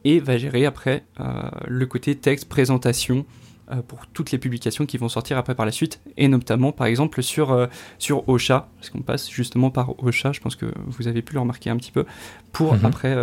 et 0.04 0.18
va 0.20 0.38
gérer 0.38 0.66
après 0.66 1.04
euh, 1.20 1.24
le 1.66 1.86
côté 1.86 2.14
texte, 2.14 2.48
présentation 2.48 3.26
euh, 3.70 3.82
pour 3.82 4.06
toutes 4.06 4.30
les 4.32 4.38
publications 4.38 4.86
qui 4.86 4.96
vont 4.98 5.08
sortir 5.08 5.38
après 5.38 5.54
par 5.54 5.66
la 5.66 5.72
suite, 5.72 6.00
et 6.16 6.26
notamment 6.28 6.72
par 6.72 6.86
exemple 6.86 7.22
sur, 7.22 7.52
euh, 7.52 7.66
sur 7.98 8.28
Ocha, 8.28 8.68
parce 8.76 8.90
qu'on 8.90 9.02
passe 9.02 9.30
justement 9.30 9.70
par 9.70 10.02
Ocha, 10.02 10.32
je 10.32 10.40
pense 10.40 10.56
que 10.56 10.66
vous 10.86 11.06
avez 11.06 11.22
pu 11.22 11.34
le 11.34 11.40
remarquer 11.40 11.70
un 11.70 11.76
petit 11.76 11.92
peu, 11.92 12.06
pour 12.52 12.74
Mhm. 12.74 12.84
après 12.84 13.16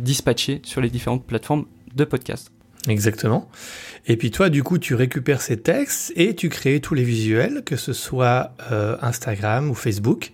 dispatcher 0.00 0.60
sur 0.64 0.80
les 0.80 0.88
différentes 0.88 1.24
plateformes 1.24 1.66
de 1.94 2.04
podcast. 2.04 2.50
Exactement. 2.88 3.50
Et 4.06 4.16
puis 4.16 4.30
toi, 4.30 4.48
du 4.48 4.62
coup, 4.62 4.78
tu 4.78 4.94
récupères 4.94 5.42
ces 5.42 5.58
textes 5.58 6.12
et 6.16 6.34
tu 6.34 6.48
crées 6.48 6.80
tous 6.80 6.94
les 6.94 7.04
visuels, 7.04 7.62
que 7.64 7.76
ce 7.76 7.92
soit 7.92 8.52
euh, 8.72 8.96
Instagram 9.02 9.70
ou 9.70 9.74
Facebook, 9.74 10.32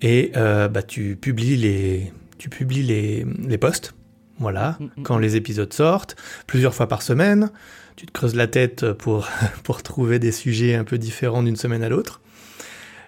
et 0.00 0.32
euh, 0.36 0.68
bah, 0.68 0.82
tu 0.82 1.16
publies 1.16 1.56
les, 1.56 2.12
tu 2.38 2.48
publies 2.48 2.82
les, 2.82 3.26
les 3.46 3.58
posts. 3.58 3.94
Voilà, 4.38 4.76
Mm, 4.80 4.84
mm, 4.84 5.02
quand 5.04 5.18
les 5.18 5.36
épisodes 5.36 5.72
sortent, 5.72 6.16
plusieurs 6.46 6.74
fois 6.74 6.88
par 6.88 7.02
semaine. 7.02 7.50
Tu 7.96 8.06
te 8.06 8.12
creuses 8.12 8.34
la 8.34 8.48
tête 8.48 8.92
pour, 8.92 9.28
pour 9.62 9.82
trouver 9.82 10.18
des 10.18 10.32
sujets 10.32 10.74
un 10.74 10.84
peu 10.84 10.98
différents 10.98 11.42
d'une 11.42 11.56
semaine 11.56 11.82
à 11.82 11.88
l'autre. 11.88 12.20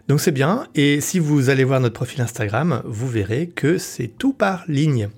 Donc 0.09 0.21
c'est 0.21 0.33
bien. 0.33 0.69
Et 0.75 1.01
si 1.01 1.19
vous 1.19 1.51
allez 1.51 1.65
voir 1.65 1.81
notre 1.81 1.95
profil 1.95 2.21
Instagram, 2.21 2.83
vous 2.85 3.09
verrez 3.09 3.49
que 3.49 3.79
c'est 3.79 4.07
tout 4.07 4.33
par 4.33 4.65
ligne. 4.69 5.09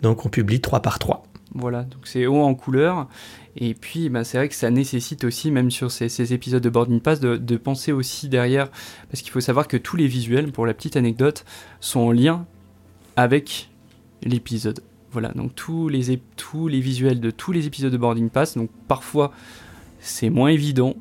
Donc 0.00 0.24
on 0.24 0.28
publie 0.30 0.60
3 0.60 0.80
par 0.80 0.98
3. 0.98 1.24
Voilà, 1.54 1.84
donc 1.84 2.06
c'est 2.06 2.26
haut 2.26 2.42
en 2.42 2.54
couleur. 2.54 3.08
Et 3.56 3.74
puis, 3.74 4.08
bah, 4.08 4.24
c'est 4.24 4.38
vrai 4.38 4.48
que 4.48 4.54
ça 4.56 4.70
nécessite 4.70 5.22
aussi, 5.22 5.52
même 5.52 5.70
sur 5.70 5.92
ces, 5.92 6.32
épisodes 6.32 6.62
de 6.62 6.68
Boarding 6.68 7.00
Pass, 7.00 7.20
de, 7.20 7.56
penser 7.56 7.92
aussi 7.92 8.28
derrière. 8.28 8.70
Parce 9.10 9.22
qu'il 9.22 9.30
faut 9.30 9.40
savoir 9.40 9.68
que 9.68 9.76
tous 9.76 9.96
les 9.96 10.08
visuels, 10.08 10.50
pour 10.50 10.66
la 10.66 10.74
petite 10.74 10.96
anecdote, 10.96 11.44
sont 11.80 12.00
en 12.00 12.12
lien 12.12 12.46
avec 13.16 13.70
l'épisode. 14.22 14.80
Voilà, 15.12 15.28
donc 15.28 15.54
tous 15.54 15.88
les, 15.88 16.00
visuels 16.80 17.20
de 17.20 17.30
tous 17.30 17.52
les 17.52 17.66
épisodes 17.66 17.92
de 17.92 17.96
Boarding 17.96 18.30
Pass, 18.30 18.56
donc 18.56 18.70
parfois 18.88 19.30
c'est 20.00 20.30
moins 20.30 20.48
évident. 20.48 20.96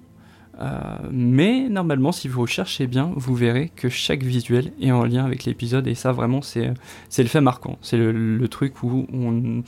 Euh, 0.61 0.69
mais 1.11 1.67
normalement, 1.67 2.11
si 2.11 2.27
vous 2.27 2.41
recherchez 2.41 2.85
bien, 2.85 3.11
vous 3.15 3.33
verrez 3.33 3.71
que 3.75 3.89
chaque 3.89 4.21
visuel 4.21 4.71
est 4.79 4.91
en 4.91 5.03
lien 5.03 5.25
avec 5.25 5.45
l'épisode. 5.45 5.87
Et 5.87 5.95
ça, 5.95 6.11
vraiment, 6.11 6.43
c'est 6.43 6.71
c'est 7.09 7.23
le 7.23 7.29
fait 7.29 7.41
marquant. 7.41 7.79
C'est 7.81 7.97
le, 7.97 8.11
le 8.11 8.47
truc 8.47 8.83
où 8.83 9.07
on... 9.11 9.63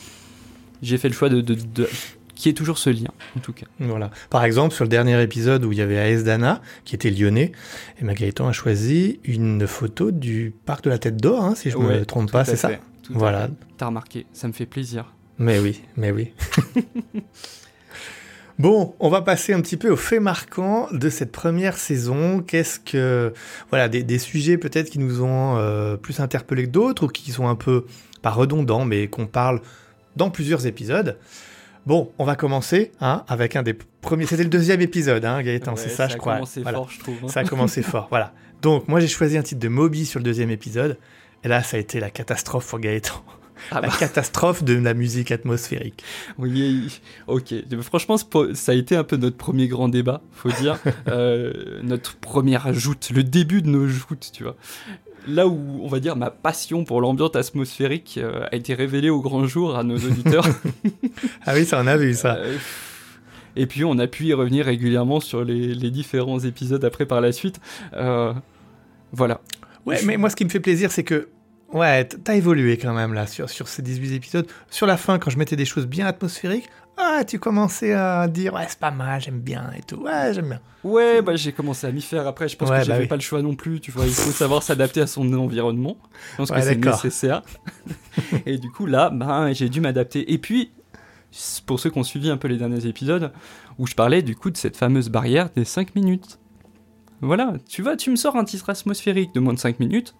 j'ai 0.86 0.98
fait 0.98 1.10
le 1.10 1.13
choix 1.13 1.30
de, 1.30 1.42
de, 1.42 1.56
de 1.56 1.89
qui 2.36 2.50
est 2.50 2.54
toujours 2.54 2.77
ce 2.77 2.89
lien, 2.89 3.12
en 3.38 3.39
tout 3.39 3.54
cas. 3.54 3.65
Voilà. 3.80 4.12
Par 4.30 4.44
exemple, 4.44 4.74
sur 4.75 4.84
le 4.84 4.89
dernier 4.89 5.22
épisode 5.22 5.63
où 5.63 5.72
il 5.72 5.77
y 5.77 5.82
avait 5.82 5.98
AS 5.98 6.24
Dana, 6.24 6.62
qui 6.84 6.94
était 6.96 7.10
lyonnais, 7.10 7.54
et 8.00 8.04
Magaïtan 8.04 8.48
a 8.48 8.51
choisi 8.51 9.20
une 9.24 9.65
photo 9.68 10.12
du 10.12 10.54
parc 10.65 10.84
de 10.84 10.89
la 10.89 10.98
Tête 10.98 11.18
d'Or, 11.18 11.44
hein, 11.44 11.56
si 11.56 11.70
je 11.72 11.77
ne 11.77 11.84
Ouais, 11.86 12.00
me 12.00 12.06
trompe 12.06 12.32
pas, 12.32 12.44
c'est 12.44 12.58
ça 12.58 12.72
tout 13.04 13.13
Voilà. 13.15 13.50
T'as 13.77 13.88
remarqué, 13.88 14.25
ça 14.34 14.48
me 14.48 14.54
fait 14.54 14.65
plaisir. 14.65 15.13
Mais 15.38 15.60
oui, 15.60 15.82
mais 15.96 16.12
oui. 16.12 16.34
Bon, 18.58 18.96
on 19.01 19.10
va 19.10 19.22
passer 19.22 19.51
un 19.51 19.60
petit 19.60 19.75
peu 19.75 19.89
aux 19.89 19.98
faits 19.98 20.22
marquants 20.22 20.88
de 20.94 21.10
cette 21.10 21.34
première 21.34 21.75
saison. 21.75 22.39
Qu'est-ce 22.42 22.80
que, 22.80 23.34
voilà, 23.70 23.89
des, 23.89 24.01
des 24.01 24.18
sujets 24.18 24.58
peut-être 24.58 24.89
qui 24.89 25.00
nous 25.00 25.22
ont 25.22 25.58
euh, 25.58 25.98
plus 25.98 26.22
interpellés 26.22 26.63
que 26.63 26.70
d'autres 26.70 27.04
ou 27.04 27.08
qui 27.10 27.32
sont 27.32 27.50
un 27.50 27.56
peu 27.56 27.86
pas 28.22 28.30
redondants, 28.30 28.86
mais 28.86 29.10
qu'on 29.10 29.27
parle 29.27 29.60
dans 30.15 30.29
plusieurs 30.29 30.65
épisodes. 30.67 31.17
Bon, 31.86 32.12
on 32.17 32.25
va 32.25 32.36
commencer 32.36 32.91
hein, 33.00 33.24
avec 33.27 33.55
un 33.55 33.62
des 33.63 33.74
premiers. 33.74 34.25
C'était 34.25 34.43
le 34.43 34.50
deuxième 34.50 34.81
épisode, 34.81 35.24
hein, 35.24 35.41
Gaëtan, 35.43 35.74
Ouais, 35.74 35.77
c'est 35.77 35.89
ça, 35.89 36.07
je 36.07 36.15
a 36.15 36.17
crois. 36.17 36.34
commencé 36.36 36.62
Voilà. 36.63 36.77
fort, 36.79 36.89
je 36.89 37.00
trouve. 37.00 37.15
hein. 37.24 37.27
Ça 37.27 37.41
a 37.41 37.43
commencé 37.43 37.81
fort, 37.84 38.07
voilà. 38.10 38.34
Donc, 38.62 38.88
moi, 38.88 39.00
j'ai 39.00 39.07
choisi 39.07 39.38
un 39.38 39.43
titre 39.43 39.62
de 39.62 39.67
Moby 39.67 40.05
sur 40.05 40.19
le 40.19 40.24
deuxième 40.24 40.50
épisode. 40.50 40.98
Et 41.43 41.48
là, 41.48 41.62
ça 41.62 41.77
a 41.77 41.79
été 41.79 42.00
la 42.00 42.10
catastrophe 42.10 42.67
pour 42.67 42.79
Gaëtan. 42.79 43.24
Ah 43.72 43.75
la 43.81 43.88
bah, 43.89 43.93
catastrophe 44.00 44.63
de 44.63 44.74
la 44.74 44.93
musique 44.95 45.31
atmosphérique. 45.31 46.03
oui, 46.39 47.00
ok. 47.27 47.53
Franchement, 47.81 48.15
ça 48.17 48.72
a 48.72 48.75
été 48.75 48.95
un 48.95 49.03
peu 49.03 49.15
notre 49.17 49.38
premier 49.38 49.67
grand 49.67 49.88
débat, 49.88 50.22
faut 50.34 50.50
dire. 50.50 50.79
Euh, 51.07 51.79
notre 51.84 52.15
première 52.17 52.74
joute, 52.74 53.12
le 53.13 53.24
début 53.24 53.62
de 53.62 53.69
nos 53.69 53.88
joutes, 53.88 54.31
tu 54.34 54.43
vois. 54.43 54.55
Là 55.27 55.48
où, 55.48 55.79
on 55.82 55.88
va 55.88 56.00
dire, 56.00 56.15
ma 56.15 56.29
passion 56.29 56.84
pour 56.84 57.01
l'ambiance 57.01 57.36
atmosphérique 57.36 58.20
euh, 58.22 58.46
a 58.51 58.55
été 58.55 58.74
révélée 58.74 59.10
au 59.10 59.22
grand 59.22 59.46
jour 59.46 59.75
à 59.77 59.84
nos 59.84 59.98
auditeurs. 59.98 60.46
Ah 61.48 61.53
oui, 61.55 61.65
ça, 61.65 61.79
on 61.82 61.88
a 61.88 61.96
vu 61.96 62.13
ça. 62.13 62.36
Euh, 62.36 62.58
et 63.55 63.67
puis 63.67 63.86
on 63.86 63.98
a 64.00 64.08
pu 64.08 64.25
y 64.25 64.34
revenir 64.34 64.65
régulièrement 64.65 65.20
sur 65.20 65.44
les, 65.44 65.74
les 65.74 65.91
différents 65.91 66.39
épisodes 66.39 66.84
après 66.84 67.05
par 67.05 67.22
la 67.22 67.32
suite. 67.32 67.60
Euh, 67.94 68.34
voilà. 69.12 69.39
Ouais, 69.86 70.00
mais 70.03 70.17
moi, 70.17 70.29
ce 70.29 70.36
qui 70.36 70.44
me 70.44 70.50
fait 70.50 70.60
plaisir, 70.60 70.91
c'est 70.91 71.03
que, 71.03 71.29
ouais, 71.75 72.05
t'as 72.05 72.36
évolué 72.36 72.77
quand 72.77 72.94
même, 72.94 73.13
là, 73.13 73.27
sur, 73.27 73.50
sur 73.50 73.67
ces 73.67 73.82
18 73.84 74.15
épisodes. 74.15 74.48
Sur 74.72 74.88
la 74.88 74.98
fin, 74.98 75.20
quand 75.20 75.29
je 75.29 75.38
mettais 75.38 75.55
des 75.55 75.65
choses 75.65 75.86
bien 75.86 76.08
atmosphériques, 76.08 76.70
ah, 76.98 77.24
tu 77.27 77.39
commençais 77.39 77.91
à 77.94 78.27
dire, 78.29 78.53
ouais, 78.53 78.65
c'est 78.70 78.79
pas 78.79 78.89
mal, 78.91 79.20
j'aime 79.20 79.39
bien 79.41 79.70
et 79.77 79.82
tout. 79.82 79.98
Ouais, 79.98 80.34
j'aime 80.34 80.48
bien. 80.48 80.62
Ouais, 80.86 81.22
bah 81.22 81.36
j'ai 81.36 81.51
commencé 81.51 81.86
à 81.88 81.91
m'y 81.91 82.01
faire 82.01 82.25
après. 82.25 82.48
Je 82.48 82.55
pense 82.55 82.70
Ouais, 82.70 82.75
que 82.75 82.82
bah 82.82 82.86
j'avais 82.86 83.01
oui. 83.01 83.08
pas 83.08 83.15
le 83.15 83.22
choix 83.22 83.41
non 83.41 83.53
plus. 83.55 83.82
Tu 83.82 83.91
vois, 83.91 84.05
il 84.05 84.13
faut 84.13 84.32
savoir 84.32 84.63
s'adapter 84.63 85.01
à 85.01 85.08
son 85.08 85.34
environnement. 85.34 85.98
Je 86.32 86.38
pense 86.38 86.50
Ouais, 86.51 86.58
que 86.60 86.63
c'est 86.63 86.75
nécessaire. 86.77 87.41
et 88.46 88.58
du 88.58 88.70
coup, 88.72 88.86
là, 88.86 89.10
bah, 89.10 89.51
j'ai 89.51 89.67
dû 89.67 89.82
m'adapter. 89.82 90.32
Et 90.32 90.38
puis, 90.38 90.72
pour 91.65 91.82
ceux 91.82 91.89
qui 91.89 91.98
ont 91.98 92.03
suivi 92.03 92.29
un 92.29 92.38
peu 92.38 92.48
les 92.48 92.55
derniers 92.58 92.86
épisodes, 92.86 93.34
où 93.77 93.88
je 93.88 93.94
parlais 93.96 94.22
du 94.22 94.36
coup 94.38 94.50
de 94.50 94.55
cette 94.58 94.77
fameuse 94.77 95.10
barrière 95.10 95.50
des 95.53 95.65
5 95.65 95.96
minutes. 95.96 96.39
Voilà, 97.20 97.55
tu 97.67 97.82
vois, 97.82 97.98
tu 97.98 98.10
me 98.10 98.15
sors 98.15 98.38
un 98.38 98.46
titre 98.46 98.70
atmosphérique 98.70 99.34
de 99.34 99.39
moins 99.41 99.53
de 99.53 99.60
5 99.60 99.79
minutes. 99.82 100.15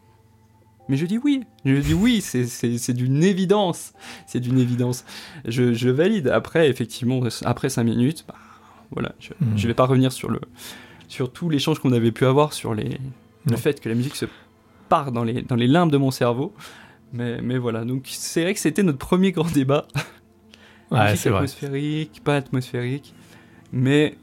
Mais 0.88 0.98
je 0.98 1.06
dis 1.06 1.18
oui, 1.18 1.44
je 1.66 1.76
dis 1.76 1.94
oui, 1.94 2.22
c'est- 2.22 2.94
d'une 2.94 3.24
évidence, 3.24 3.94
c'est 4.28 4.40
d'une 4.40 4.60
évidence. 4.60 5.04
Je, 5.46 5.74
je 5.74 5.90
valide. 5.90 6.28
Après, 6.28 6.70
effectivement, 6.70 7.20
après 7.44 7.70
5 7.70 7.84
minutes, 7.84 8.24
bah, 8.28 8.36
voilà, 8.92 9.14
je, 9.20 9.32
Mhm. 9.42 9.58
je 9.58 9.68
vais 9.68 9.74
pas 9.74 9.86
revenir 9.86 10.12
sur 10.12 10.30
le 10.30 10.40
sur 11.08 11.32
tout 11.32 11.50
l'échange 11.50 11.80
qu'on 11.80 11.92
avait 11.94 12.12
pu 12.12 12.26
avoir 12.26 12.54
sur 12.54 12.74
les 12.74 12.98
le 13.50 13.56
fait 13.58 13.80
que 13.80 13.90
la 13.90 13.96
musique 13.96 14.16
se 14.16 14.26
part 14.90 15.12
dans 15.12 15.24
les 15.24 15.42
dans 15.44 15.56
les 15.56 15.68
limbes 15.68 15.92
de 15.92 15.98
mon 15.98 16.12
cerveau. 16.12 16.54
Mais, 17.14 17.40
mais 17.42 17.58
voilà, 17.58 17.86
donc 17.86 18.04
c'est 18.08 18.42
vrai 18.44 18.54
que 18.54 18.60
c'était 18.60 18.84
notre 18.84 18.98
premier 18.98 19.32
grand 19.32 19.52
débat. 19.52 19.88
Ouais, 20.92 21.04
Musique 21.04 21.18
c'est 21.18 21.30
vrai. 21.30 21.38
atmosphérique, 21.40 22.22
pas 22.24 22.36
atmosphérique. 22.36 23.16
Mais 23.74 24.16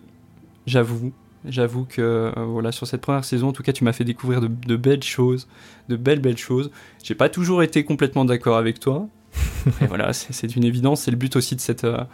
j'avoue, 0.67 1.13
j'avoue 1.47 1.85
que 1.85 2.01
euh, 2.01 2.31
voilà, 2.47 2.73
sur 2.73 2.87
cette 2.87 3.01
première 3.01 3.25
saison, 3.25 3.49
en 3.49 3.53
tout 3.53 3.63
cas, 3.63 3.73
tu 3.73 3.85
m'as 3.85 3.93
fait 3.93 4.05
découvrir 4.05 4.41
de, 4.41 4.49
de 4.49 4.77
belles 4.77 5.03
choses, 5.03 5.49
de 5.89 5.97
belles, 5.97 6.21
belles 6.21 6.39
choses. 6.39 6.71
J'ai 7.03 7.15
pas 7.15 7.29
toujours 7.29 7.63
été 7.63 7.85
complètement 7.85 8.25
d'accord 8.25 8.57
avec 8.57 8.81
toi. 8.81 9.09
Et 9.81 9.87
voilà, 9.87 10.13
c'est 10.13 10.57
une 10.57 10.65
évidence. 10.65 11.03
C'est 11.03 11.11
le 11.11 11.17
but 11.17 11.37
aussi 11.37 11.57
de 11.57 11.61
cette, 11.61 11.85
euh, 11.85 12.05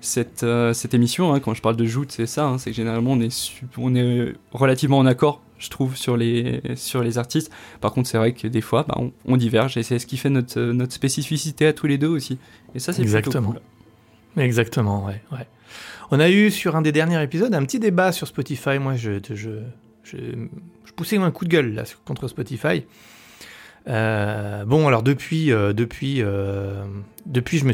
cette, 0.00 0.42
euh, 0.44 0.72
cette 0.72 0.94
émission. 0.94 1.32
hein. 1.34 1.40
Quand 1.40 1.54
je 1.54 1.60
parle 1.62 1.76
de 1.76 1.84
joute, 1.86 2.12
c'est 2.12 2.26
ça. 2.26 2.46
hein. 2.46 2.58
c'est 2.58 2.70
que 2.70 2.76
généralement, 2.76 3.12
on 3.12 3.20
est, 3.20 3.62
on 3.78 3.94
est 3.96 4.34
relativement 4.52 4.98
en 4.98 5.06
accord, 5.06 5.42
je 5.58 5.70
trouve, 5.70 5.96
sur 5.96 6.16
les, 6.16 6.60
sur 6.76 7.02
les 7.02 7.18
artistes. 7.18 7.50
Par 7.80 7.92
contre, 7.92 8.08
c'est 8.08 8.18
vrai 8.18 8.32
que 8.32 8.46
des 8.46 8.60
fois, 8.60 8.84
bah, 8.88 8.94
on, 8.98 9.12
on 9.24 9.36
diverge. 9.36 9.76
Et 9.76 9.82
c'est 9.82 9.98
ce 9.98 10.06
qui 10.06 10.16
fait 10.16 10.30
notre, 10.30 10.60
notre 10.60 10.92
spécificité 10.92 11.66
à 11.66 11.72
tous 11.72 11.86
les 11.88 11.98
deux 11.98 12.06
aussi. 12.08 12.38
Et 12.74 12.78
ça, 12.78 12.92
c'est 12.92 13.02
plutôt 13.02 13.16
Exactement. 13.18 13.54
Exactement, 14.36 15.04
ouais, 15.04 15.20
ouais. 15.32 15.46
On 16.10 16.20
a 16.20 16.30
eu 16.30 16.50
sur 16.50 16.76
un 16.76 16.82
des 16.82 16.92
derniers 16.92 17.22
épisodes 17.22 17.52
un 17.54 17.64
petit 17.64 17.78
débat 17.78 18.12
sur 18.12 18.26
Spotify. 18.26 18.78
Moi, 18.78 18.94
je, 18.96 19.20
je, 19.34 19.50
poussais 20.96 21.18
un 21.18 21.30
coup 21.30 21.44
de 21.44 21.50
gueule 21.50 21.74
là 21.74 21.84
contre 22.04 22.28
Spotify. 22.28 22.84
Euh, 23.88 24.64
bon, 24.64 24.86
alors 24.86 25.02
depuis, 25.02 25.50
euh, 25.52 25.72
euh, 25.72 26.84
je 27.32 27.64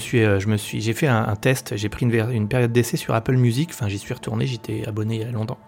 me 0.48 0.56
suis, 0.56 0.80
j'ai 0.80 0.92
fait 0.92 1.06
un, 1.06 1.36
test. 1.36 1.76
J'ai 1.76 1.88
pris 1.88 2.06
une, 2.06 2.48
période 2.48 2.72
d'essai 2.72 2.96
sur 2.96 3.14
Apple 3.14 3.36
Music. 3.36 3.70
Enfin, 3.72 3.88
j'y 3.88 3.98
suis 3.98 4.14
retourné. 4.14 4.46
J'étais 4.46 4.86
abonné 4.86 5.16
il 5.16 5.20
y 5.22 5.24
a 5.24 5.30
longtemps. 5.30 5.58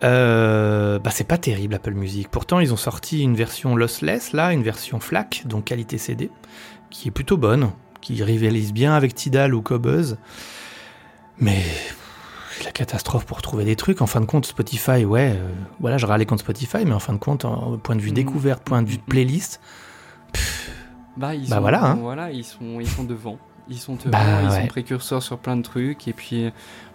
Bah, 0.00 1.10
c'est 1.10 1.26
pas 1.26 1.38
terrible 1.38 1.74
Apple 1.74 1.94
Music. 1.94 2.28
Pourtant, 2.30 2.60
ils 2.60 2.72
ont 2.72 2.76
sorti 2.76 3.22
une 3.22 3.34
version 3.34 3.76
lossless 3.76 4.32
là, 4.32 4.52
une 4.52 4.62
version 4.62 5.00
FLAC, 5.00 5.42
donc 5.46 5.66
qualité 5.66 5.98
CD, 5.98 6.30
qui 6.90 7.08
est 7.08 7.12
plutôt 7.12 7.36
bonne, 7.36 7.70
qui 8.00 8.22
rivalise 8.22 8.72
bien 8.72 8.94
avec 8.94 9.14
Tidal 9.14 9.54
ou 9.54 9.62
Cobuzz. 9.62 10.16
Mais 11.40 11.62
la 12.64 12.72
catastrophe 12.72 13.24
pour 13.26 13.42
trouver 13.42 13.64
des 13.64 13.76
trucs. 13.76 14.02
En 14.02 14.06
fin 14.06 14.20
de 14.20 14.26
compte, 14.26 14.46
Spotify, 14.46 15.04
ouais, 15.04 15.32
euh, 15.36 15.48
voilà, 15.80 15.98
je 15.98 16.06
râlais 16.06 16.26
contre 16.26 16.42
Spotify, 16.42 16.84
mais 16.84 16.92
en 16.92 16.98
fin 16.98 17.12
de 17.12 17.18
compte, 17.18 17.44
en, 17.44 17.78
point 17.78 17.94
de 17.96 18.00
vue 18.00 18.08
Mhm. 18.10 18.14
découverte, 18.14 18.62
point 18.64 18.82
de 18.82 18.88
vue 18.88 18.96
de 18.98 19.02
playlist, 19.02 19.60
Bah, 21.16 21.34
ils 21.34 21.48
Bah 21.48 21.56
sont, 21.56 21.60
voilà, 21.62 21.84
hein. 21.84 21.98
voilà, 22.00 22.30
ils 22.30 22.44
sont, 22.44 22.78
ils 22.80 22.88
sont 22.88 23.02
devant. 23.04 23.38
Ils 23.68 23.78
sont 23.78 23.96
devant, 23.96 24.10
Bah, 24.10 24.42
ils 24.42 24.48
ouais. 24.50 24.60
sont 24.62 24.66
précurseurs 24.68 25.22
sur 25.22 25.38
plein 25.38 25.56
de 25.56 25.62
trucs. 25.62 26.06
Et 26.06 26.12
puis, 26.12 26.50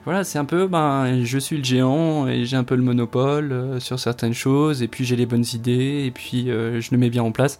voilà, 0.05 0.23
c'est 0.23 0.39
un 0.39 0.45
peu, 0.45 0.67
ben, 0.67 1.23
je 1.23 1.37
suis 1.37 1.57
le 1.57 1.63
géant 1.63 2.27
et 2.27 2.45
j'ai 2.45 2.55
un 2.55 2.63
peu 2.63 2.75
le 2.75 2.83
monopole 2.83 3.51
euh, 3.51 3.79
sur 3.81 3.99
certaines 3.99 4.33
choses. 4.33 4.81
Et 4.81 4.87
puis, 4.87 5.03
j'ai 5.05 5.15
les 5.17 5.25
bonnes 5.25 5.45
idées 5.53 6.03
et 6.05 6.11
puis 6.11 6.49
euh, 6.49 6.79
je 6.79 6.89
le 6.91 6.97
mets 6.97 7.09
bien 7.09 7.23
en 7.23 7.31
place. 7.31 7.59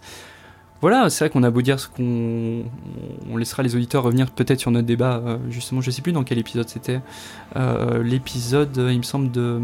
Voilà, 0.84 1.08
c'est 1.08 1.24
vrai 1.24 1.30
qu'on 1.30 1.42
a 1.44 1.50
beau 1.50 1.62
dire 1.62 1.80
ce 1.80 1.88
qu'on. 1.88 2.64
On 3.32 3.38
laissera 3.38 3.62
les 3.62 3.74
auditeurs 3.74 4.02
revenir 4.02 4.30
peut-être 4.30 4.60
sur 4.60 4.70
notre 4.70 4.86
débat. 4.86 5.22
euh, 5.24 5.38
justement, 5.48 5.80
je 5.80 5.90
sais 5.90 6.02
plus 6.02 6.12
dans 6.12 6.24
quel 6.24 6.36
épisode 6.36 6.68
c'était. 6.68 7.00
Euh, 7.56 8.02
L'épisode, 8.02 8.76
euh, 8.76 8.92
il 8.92 8.98
me 8.98 9.02
semble, 9.02 9.30
de. 9.30 9.58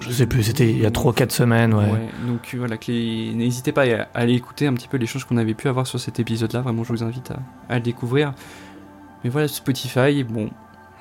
je 0.00 0.10
sais 0.10 0.26
plus, 0.26 0.42
c'était 0.42 0.68
il 0.70 0.78
y 0.78 0.84
a 0.84 0.90
3-4 0.90 1.30
semaines, 1.30 1.72
ouais. 1.74 1.84
Ouais, 1.90 2.08
donc 2.26 2.54
voilà, 2.58 2.76
les- 2.88 3.32
n'hésitez 3.34 3.72
pas 3.72 3.84
à 3.84 4.08
aller 4.14 4.34
écouter 4.34 4.66
un 4.66 4.74
petit 4.74 4.88
peu 4.88 4.98
l'échange 4.98 5.24
qu'on 5.24 5.36
avait 5.36 5.54
pu 5.54 5.68
avoir 5.68 5.86
sur 5.86 5.98
cet 6.00 6.20
épisode-là. 6.20 6.60
Vraiment, 6.60 6.84
je 6.84 6.92
vous 6.92 7.02
invite 7.02 7.30
à, 7.30 7.36
à 7.68 7.76
le 7.76 7.82
découvrir. 7.82 8.34
Mais 9.24 9.30
voilà, 9.30 9.48
Spotify, 9.48 10.22
bon, 10.24 10.50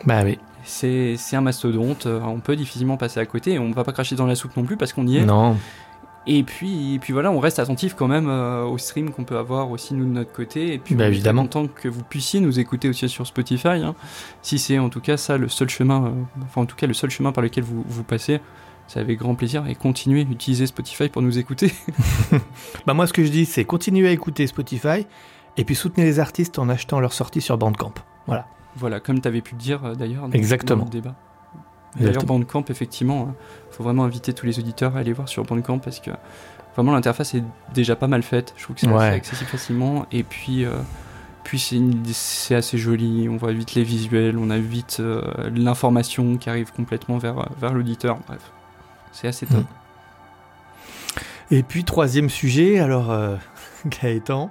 Bah 0.06 0.22
oui. 0.24 0.38
c'est 0.64 1.18
un 1.34 1.42
mastodonte. 1.42 2.06
On 2.06 2.40
peut 2.40 2.56
difficilement 2.56 2.96
passer 2.96 3.20
à 3.20 3.26
côté. 3.26 3.54
Et 3.54 3.60
on 3.60 3.72
va 3.72 3.84
pas 3.84 3.92
cracher 3.92 4.16
dans 4.16 4.28
la 4.28 4.36
soupe 4.36 4.56
non 4.56 4.64
plus 4.64 4.78
parce 4.78 4.94
qu'on 4.94 5.08
y 5.08 5.18
est. 5.18 5.26
Non. 5.26 5.58
Et 6.28 6.44
puis, 6.44 6.94
et 6.96 7.00
puis 7.00 7.14
voilà, 7.14 7.32
on 7.32 7.40
reste 7.40 7.58
attentif 7.58 7.96
quand 7.96 8.08
même 8.08 8.28
euh, 8.30 8.64
au 8.66 8.78
stream 8.78 9.10
qu'on 9.12 9.24
peut 9.24 9.38
avoir 9.38 9.72
aussi 9.72 9.96
nous 9.96 10.06
de 10.06 10.12
notre 10.12 10.32
côté. 10.32 10.74
Et 10.74 10.78
puis, 10.78 10.94
Bah, 10.94 11.06
on 11.06 11.08
évidemment. 11.08 11.42
content 11.44 11.68
que 11.68 11.88
vous 11.88 12.04
puissiez 12.04 12.40
nous 12.40 12.60
écouter 12.60 12.90
aussi 12.90 13.10
sur 13.10 13.26
Spotify. 13.26 13.68
hein. 13.70 13.96
Si 14.44 14.60
c'est 14.60 14.78
en 14.78 14.90
tout 14.90 15.02
cas 15.02 15.18
ça 15.18 15.38
le 15.38 15.48
seul 15.50 15.70
chemin, 15.70 16.06
euh, 16.06 16.12
enfin 16.44 16.62
en 16.62 16.66
tout 16.68 16.76
cas 16.76 16.86
le 16.86 16.94
seul 16.94 17.10
chemin 17.10 17.32
par 17.32 17.44
lequel 17.44 17.64
vous, 17.64 17.84
vous 17.88 18.04
passez, 18.04 18.40
c'est 18.88 19.00
avec 19.00 19.18
grand 19.18 19.34
plaisir. 19.34 19.66
Et 19.68 19.74
continuez 19.74 20.24
d'utiliser 20.24 20.68
Spotify 20.68 21.10
pour 21.10 21.22
nous 21.24 21.40
écouter. 21.40 21.72
Bah 22.86 22.94
moi, 22.94 23.08
ce 23.08 23.14
que 23.14 23.24
je 23.26 23.32
dis, 23.32 23.46
c'est 23.46 23.66
continuer 23.66 24.08
à 24.08 24.12
écouter 24.12 24.46
Spotify 24.48 25.08
et 25.58 25.66
puis 25.66 25.76
soutenir 25.76 26.06
les 26.06 26.20
artistes 26.20 26.60
en 26.60 26.70
achetant 26.70 27.00
leurs 27.00 27.14
sorties 27.14 27.42
sur 27.42 27.58
Bandcamp. 27.58 27.94
Voilà. 28.28 28.46
Voilà, 28.76 29.00
comme 29.00 29.20
tu 29.20 29.28
avais 29.28 29.42
pu 29.42 29.54
le 29.56 29.60
dire 29.60 29.84
euh, 29.84 29.96
d'ailleurs 29.96 30.28
dans, 30.28 30.34
Exactement. 30.34 30.80
dans 30.80 30.86
le 30.86 30.92
débat. 30.92 31.16
D'ailleurs. 32.00 32.24
Bandcamp, 32.24 32.64
effectivement, 32.70 33.34
il 33.70 33.76
faut 33.76 33.84
vraiment 33.84 34.04
inviter 34.06 34.34
tous 34.34 34.46
les 34.46 34.60
auditeurs 34.60 34.96
à 34.96 35.00
aller 35.00 35.14
voir 35.14 35.28
sur 35.28 35.44
Bandcamp 35.44 35.80
parce 35.80 36.00
que 36.00 36.12
vraiment 36.76 36.94
l'interface 36.94 37.34
est 37.36 37.44
déjà 37.74 37.96
pas 37.98 38.08
mal 38.08 38.24
faite. 38.24 38.54
Je 38.58 38.64
trouve 38.64 38.76
que 38.76 38.82
c'est 38.82 38.88
Ouais. 38.88 39.06
accessible 39.10 39.50
facilement 39.50 40.06
et 40.12 40.24
puis, 40.24 40.64
euh, 40.66 40.72
puis 41.44 41.60
c'est 41.60 41.76
une- 41.76 42.02
c'est 42.06 42.56
assez 42.56 42.78
joli. 42.78 43.28
On 43.30 43.36
voit 43.36 43.52
vite 43.52 43.74
les 43.76 43.84
visuels, 43.84 44.38
on 44.38 44.50
a 44.52 44.58
vite 44.58 44.98
euh, 45.02 45.22
l'information 45.54 46.38
qui 46.38 46.50
arrive 46.50 46.72
complètement 46.72 47.18
vers, 47.18 47.50
vers 47.60 47.74
l'auditeur. 47.74 48.20
Bref, 48.28 48.52
c'est 49.12 49.28
assez 49.28 49.46
top. 49.46 49.58
Mm. 49.60 49.66
Et 51.54 51.64
puis, 51.64 51.84
troisième 51.84 52.30
sujet, 52.30 52.80
alors, 52.80 53.12
euh, 53.12 53.36
Gaëtan, 53.86 54.50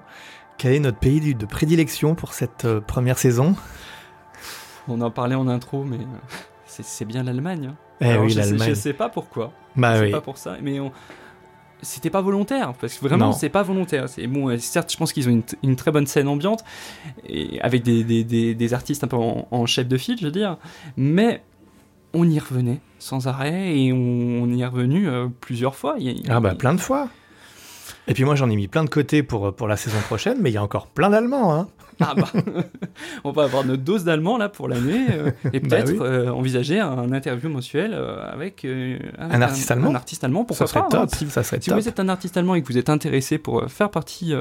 quel 0.58 0.74
est 0.74 0.80
notre 0.80 0.98
pays 0.98 1.34
de- 1.34 1.46
prédilection 1.46 2.14
pour 2.14 2.34
cette 2.34 2.66
euh, 2.66 2.80
première 2.82 3.16
saison? 3.18 3.56
On 4.88 5.00
en 5.00 5.10
parlait 5.10 5.34
en 5.36 5.48
intro, 5.48 5.84
mais 5.84 5.98
c'est 6.82 7.04
bien 7.04 7.22
l'Allemagne. 7.22 7.70
hein. 7.72 7.76
Eh 8.00 8.16
oui, 8.18 8.30
je, 8.30 8.40
sais, 8.40 8.58
je 8.70 8.74
sais 8.74 8.92
pas 8.94 9.08
pourquoi. 9.08 9.52
Bah 9.76 9.96
c'est 9.96 10.04
oui. 10.06 10.10
pas 10.10 10.20
pour 10.20 10.38
ça, 10.38 10.56
mais 10.62 10.80
on- 10.80 10.92
c'était 11.82 12.10
pas 12.10 12.20
volontaire, 12.20 12.74
parce 12.78 12.94
que 12.98 13.04
vraiment 13.08 13.32
c'est 13.32 13.48
pas 13.48 13.62
volontaire. 13.62 14.08
C'est 14.08 14.26
bon, 14.26 14.48
euh, 14.50 14.58
certes, 14.58 14.92
je 14.92 14.96
pense 14.98 15.12
qu'ils 15.14 15.28
ont 15.30 15.42
une, 15.62 15.76
très 15.76 15.90
bonne 15.90 16.06
scène 16.06 16.28
ambiante 16.28 16.62
et 17.26 17.58
avec 17.62 17.82
des, 17.82 18.04
des, 18.04 18.22
des, 18.24 18.54
des 18.54 18.74
artistes 18.74 19.02
un 19.04 19.06
peu 19.08 19.16
en, 19.16 19.48
en 19.50 19.64
chef 19.66 19.88
de 19.88 19.96
file, 19.96 20.18
je 20.18 20.26
veux 20.26 20.30
dire, 20.32 20.58
mais 20.98 21.42
on 22.12 22.28
y 22.28 22.38
revenait 22.38 22.80
sans 22.98 23.28
arrêt 23.28 23.78
et 23.78 23.92
on, 23.94 23.96
on 24.42 24.48
y 24.52 24.60
est 24.62 24.66
revenu 24.66 25.08
euh, 25.08 25.28
plusieurs 25.40 25.74
fois. 25.74 25.94
Il 25.98 26.22
Ah 26.28 26.40
bah 26.40 26.54
plein 26.54 26.74
de 26.74 26.80
fois. 26.80 27.08
Et 28.10 28.14
puis 28.14 28.24
moi 28.24 28.34
j'en 28.34 28.50
ai 28.50 28.56
mis 28.56 28.68
plein 28.68 28.84
de 28.84 28.90
côté 28.90 29.22
pour, 29.22 29.54
pour 29.54 29.68
la 29.68 29.76
saison 29.76 29.98
prochaine, 30.00 30.38
mais 30.40 30.50
il 30.50 30.54
y 30.54 30.56
a 30.58 30.62
encore 30.62 30.88
plein 30.88 31.08
d'Allemands. 31.10 31.54
Hein. 31.54 31.68
Ah 32.00 32.14
bah, 32.16 32.28
on 33.24 33.30
va 33.32 33.44
avoir 33.44 33.64
notre 33.64 33.82
dose 33.82 34.04
d'allemand 34.04 34.36
là 34.38 34.48
pour 34.48 34.68
l'année 34.68 35.06
euh, 35.12 35.30
et 35.52 35.60
Bah 35.60 35.68
peut-être 35.76 35.92
oui. 35.92 35.98
euh, 36.00 36.30
envisager 36.32 36.80
un 36.80 37.12
interview 37.12 37.48
mensuel 37.50 37.92
euh, 37.94 38.16
avec 38.32 38.66
Un 39.18 39.42
artiste 39.42 39.70
allemand 39.70 39.90
Un 39.90 39.94
artiste 39.94 40.24
allemand, 40.24 40.44
pourquoi 40.44 40.66
ça 40.66 40.72
serait 40.72 40.88
pas, 40.88 40.96
hein, 40.98 41.06
top. 41.06 41.14
si- 41.14 41.28
ça 41.30 41.42
serait 41.42 41.60
Si 41.60 41.68
top. 41.70 41.78
vous 41.78 41.88
êtes 41.88 42.00
un 42.00 42.08
artiste 42.08 42.36
allemand 42.36 42.54
et 42.54 42.62
que 42.62 42.66
vous 42.72 42.78
êtes 42.78 42.88
intéressé 42.90 43.36
pour 43.38 43.64
faire 43.70 43.90
partie, 43.90 44.32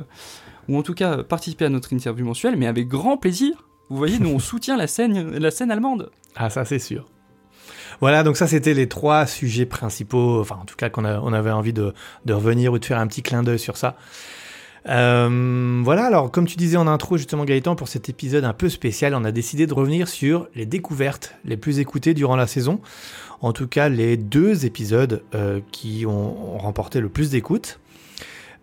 ou 0.69 0.77
en 0.77 0.83
tout 0.83 0.93
cas 0.93 1.21
participer 1.23 1.65
à 1.65 1.69
notre 1.69 1.91
interview 1.93 2.25
mensuelle, 2.25 2.55
mais 2.55 2.65
avec 2.67 2.87
grand 2.87 3.17
plaisir, 3.17 3.67
vous 3.89 3.97
voyez, 3.97 4.19
nous 4.19 4.29
on 4.29 4.39
soutient 4.39 4.77
la 4.77 4.87
scène, 4.87 5.37
la 5.37 5.51
scène 5.51 5.69
allemande. 5.69 6.11
Ah 6.37 6.49
ça 6.49 6.63
c'est 6.65 6.79
sûr. 6.79 7.05
Voilà, 8.01 8.23
donc 8.23 8.37
ça 8.37 8.47
c'était 8.47 8.73
les 8.73 8.87
trois 8.87 9.25
sujets 9.25 9.65
principaux, 9.65 10.39
enfin 10.39 10.57
en 10.61 10.65
tout 10.65 10.75
cas 10.75 10.89
qu'on 10.89 11.05
on 11.05 11.33
avait 11.33 11.51
envie 11.51 11.73
de, 11.73 11.93
revenir 12.29 12.73
ou 12.73 12.79
de 12.79 12.85
faire 12.85 12.99
un 12.99 13.07
petit 13.07 13.21
clin 13.21 13.43
d'œil 13.43 13.59
sur 13.59 13.77
ça. 13.77 13.95
Euh, 14.87 15.81
voilà, 15.83 16.05
alors 16.05 16.31
comme 16.31 16.47
tu 16.47 16.55
disais 16.55 16.77
en 16.77 16.87
intro 16.87 17.17
justement 17.17 17.43
Gaëtan, 17.43 17.75
pour 17.75 17.89
cet 17.89 18.07
épisode 18.07 18.45
un 18.45 18.53
peu 18.53 18.69
spécial, 18.69 19.13
on 19.13 19.25
a 19.25 19.31
décidé 19.31 19.67
de 19.67 19.73
revenir 19.73 20.07
sur 20.07 20.47
les 20.55 20.65
découvertes 20.65 21.35
les 21.43 21.57
plus 21.57 21.79
écoutées 21.79 22.13
durant 22.13 22.37
la 22.37 22.47
saison. 22.47 22.79
En 23.41 23.53
tout 23.53 23.67
cas, 23.67 23.89
les 23.89 24.17
deux 24.17 24.65
épisodes 24.65 25.23
euh, 25.35 25.59
qui 25.71 26.05
ont, 26.05 26.55
ont 26.55 26.57
remporté 26.57 27.01
le 27.01 27.09
plus 27.09 27.29
d'écoutes. 27.29 27.79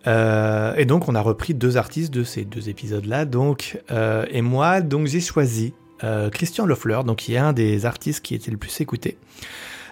Euh, 0.07 0.73
et 0.77 0.85
donc 0.85 1.09
on 1.09 1.15
a 1.15 1.21
repris 1.21 1.53
deux 1.53 1.75
artistes 1.75 2.13
de 2.13 2.23
ces 2.23 2.45
deux 2.45 2.69
épisodes-là. 2.69 3.25
Donc 3.25 3.81
euh, 3.91 4.25
et 4.29 4.41
moi, 4.41 4.81
donc 4.81 5.07
j'ai 5.07 5.19
choisi 5.19 5.73
euh, 6.03 6.29
Christian 6.29 6.65
Lefleur, 6.65 7.03
donc 7.03 7.17
qui 7.17 7.33
est 7.33 7.37
un 7.37 7.53
des 7.53 7.85
artistes 7.85 8.23
qui 8.23 8.35
était 8.35 8.51
le 8.51 8.57
plus 8.57 8.81
écouté, 8.81 9.17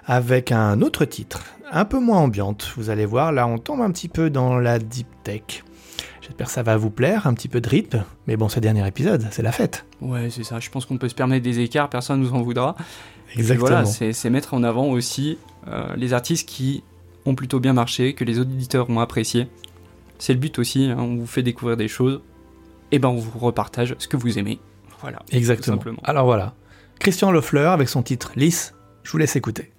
avec 0.05 0.51
un 0.51 0.81
autre 0.81 1.05
titre, 1.05 1.43
un 1.71 1.85
peu 1.85 1.99
moins 1.99 2.19
ambiante. 2.19 2.71
Vous 2.77 2.89
allez 2.89 3.05
voir, 3.05 3.31
là 3.31 3.47
on 3.47 3.57
tombe 3.57 3.81
un 3.81 3.91
petit 3.91 4.09
peu 4.09 4.29
dans 4.29 4.57
la 4.57 4.79
deep 4.79 5.07
tech. 5.23 5.63
J'espère 6.21 6.47
que 6.47 6.53
ça 6.53 6.63
va 6.63 6.75
vous 6.75 6.89
plaire, 6.89 7.27
un 7.27 7.35
petit 7.35 7.47
peu 7.47 7.61
de 7.61 7.69
rythme, 7.69 8.03
mais 8.25 8.35
bon, 8.35 8.49
ce 8.49 8.59
dernier 8.59 8.87
épisode, 8.87 9.27
c'est 9.29 9.43
la 9.43 9.51
fête. 9.51 9.85
Ouais, 10.01 10.29
c'est 10.31 10.43
ça, 10.43 10.59
je 10.59 10.71
pense 10.71 10.85
qu'on 10.85 10.97
peut 10.97 11.09
se 11.09 11.13
permettre 11.13 11.43
des 11.43 11.59
écarts, 11.59 11.89
personne 11.89 12.19
nous 12.19 12.33
en 12.33 12.41
voudra. 12.41 12.75
Et 13.35 13.39
Exactement. 13.39 13.67
voilà, 13.67 13.85
c'est 13.85 14.11
c'est 14.11 14.29
mettre 14.29 14.53
en 14.55 14.63
avant 14.63 14.87
aussi 14.87 15.37
euh, 15.67 15.95
les 15.95 16.13
artistes 16.13 16.47
qui 16.47 16.83
ont 17.25 17.35
plutôt 17.35 17.59
bien 17.59 17.73
marché, 17.73 18.13
que 18.13 18.23
les 18.23 18.39
auditeurs 18.39 18.89
ont 18.89 18.99
apprécié. 18.99 19.47
C'est 20.17 20.33
le 20.33 20.39
but 20.39 20.57
aussi, 20.57 20.85
hein, 20.85 20.97
on 20.99 21.15
vous 21.15 21.27
fait 21.27 21.43
découvrir 21.43 21.77
des 21.77 21.87
choses, 21.87 22.21
et 22.91 22.99
ben 22.99 23.09
on 23.09 23.17
vous 23.17 23.37
repartage 23.37 23.95
ce 23.99 24.07
que 24.07 24.17
vous 24.17 24.39
aimez. 24.39 24.59
Voilà. 25.01 25.19
Exactement. 25.31 25.77
Tout 25.77 25.81
simplement. 25.83 26.01
Alors 26.03 26.25
voilà, 26.25 26.53
Christian 26.99 27.31
Lefleur 27.31 27.71
avec 27.71 27.89
son 27.89 28.03
titre 28.03 28.31
Lys, 28.35 28.73
je 29.03 29.11
vous 29.11 29.17
laisse 29.17 29.35
écouter. 29.35 29.71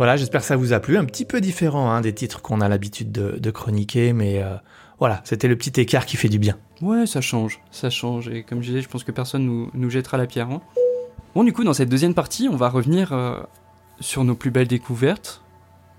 Voilà, 0.00 0.16
j'espère 0.16 0.40
que 0.40 0.46
ça 0.46 0.56
vous 0.56 0.72
a 0.72 0.80
plu. 0.80 0.96
Un 0.96 1.04
petit 1.04 1.26
peu 1.26 1.42
différent 1.42 1.90
hein, 1.90 2.00
des 2.00 2.14
titres 2.14 2.40
qu'on 2.40 2.62
a 2.62 2.70
l'habitude 2.70 3.12
de, 3.12 3.38
de 3.38 3.50
chroniquer, 3.50 4.14
mais 4.14 4.42
euh, 4.42 4.54
voilà, 4.98 5.20
c'était 5.24 5.46
le 5.46 5.56
petit 5.56 5.78
écart 5.78 6.06
qui 6.06 6.16
fait 6.16 6.30
du 6.30 6.38
bien. 6.38 6.56
Ouais, 6.80 7.04
ça 7.04 7.20
change, 7.20 7.60
ça 7.70 7.90
change. 7.90 8.28
Et 8.30 8.42
comme 8.42 8.62
je 8.62 8.68
disais, 8.68 8.80
je 8.80 8.88
pense 8.88 9.04
que 9.04 9.12
personne 9.12 9.44
nous, 9.44 9.70
nous 9.74 9.90
jettera 9.90 10.16
la 10.16 10.26
pierre. 10.26 10.48
hein. 10.48 10.62
Bon, 11.34 11.44
du 11.44 11.52
coup, 11.52 11.64
dans 11.64 11.74
cette 11.74 11.90
deuxième 11.90 12.14
partie, 12.14 12.48
on 12.50 12.56
va 12.56 12.70
revenir 12.70 13.12
euh, 13.12 13.40
sur 14.00 14.24
nos 14.24 14.34
plus 14.34 14.50
belles 14.50 14.68
découvertes. 14.68 15.42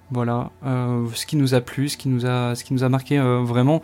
Voilà, 0.10 0.50
euh, 0.66 1.06
ce 1.14 1.28
qui 1.28 1.36
nous 1.36 1.54
a 1.54 1.62
plu, 1.62 1.88
ce 1.88 1.96
qui 1.96 2.10
nous 2.10 2.26
a, 2.26 2.56
ce 2.56 2.64
qui 2.64 2.74
nous 2.74 2.84
a 2.84 2.90
marqué 2.90 3.20
vraiment. 3.20 3.84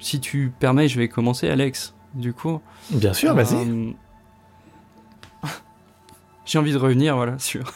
Si 0.00 0.18
tu 0.18 0.50
permets, 0.58 0.88
je 0.88 0.98
vais 0.98 1.08
commencer, 1.08 1.46
Alex. 1.50 1.92
Du 2.14 2.32
coup, 2.32 2.62
Bien 2.88 3.12
sûr, 3.12 3.34
vas-y. 3.34 3.94
J'ai 6.46 6.58
envie 6.58 6.72
de 6.72 6.78
revenir, 6.78 7.16
voilà, 7.16 7.38
sur. 7.38 7.70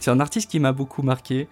C'est 0.00 0.10
un 0.10 0.20
artiste 0.20 0.50
qui 0.50 0.60
m'a 0.60 0.72
beaucoup 0.72 1.02
marqué. 1.02 1.48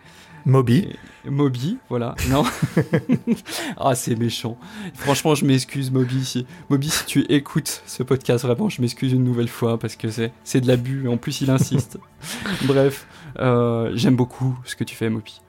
Moby. 0.47 0.88
Moby, 1.27 1.79
voilà. 1.88 2.14
Non. 2.29 2.45
ah, 3.77 3.95
c'est 3.95 4.16
méchant. 4.16 4.57
Franchement, 4.95 5.35
je 5.35 5.45
m'excuse, 5.45 5.90
Moby. 5.90 6.25
Si... 6.25 6.47
Moby, 6.71 6.90
si 6.90 7.05
tu 7.05 7.21
écoutes 7.29 7.83
ce 7.87 8.03
podcast, 8.03 8.45
vraiment, 8.45 8.69
je 8.69 8.81
m'excuse 8.81 9.12
une 9.12 9.25
nouvelle 9.25 9.49
fois 9.49 9.79
parce 9.79 9.97
que 9.97 10.11
c'est, 10.11 10.33
c'est 10.45 10.61
de 10.61 10.66
l'abus. 10.66 11.09
En 11.09 11.16
plus, 11.16 11.40
il 11.43 11.51
insiste. 11.51 11.99
Bref, 12.64 13.07
euh, 13.38 13.90
j'aime 13.95 14.16
beaucoup 14.16 14.59
ce 14.64 14.77
que 14.77 14.85
tu 14.85 14.95
fais, 14.95 15.11
Moby. 15.11 15.40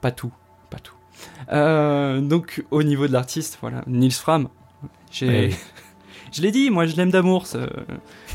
Pas 0.00 0.10
tout, 0.10 0.32
pas 0.70 0.78
tout. 0.78 0.94
Euh, 1.52 2.20
donc, 2.20 2.64
au 2.70 2.82
niveau 2.82 3.06
de 3.06 3.12
l'artiste, 3.12 3.58
voilà, 3.60 3.82
Nils 3.86 4.12
Fram. 4.12 4.48
J'ai... 5.10 5.50
Je 6.32 6.42
l'ai 6.42 6.50
dit, 6.50 6.70
moi 6.70 6.86
je 6.86 6.96
l'aime 6.96 7.10
d'amour, 7.10 7.46
ce- 7.46 7.68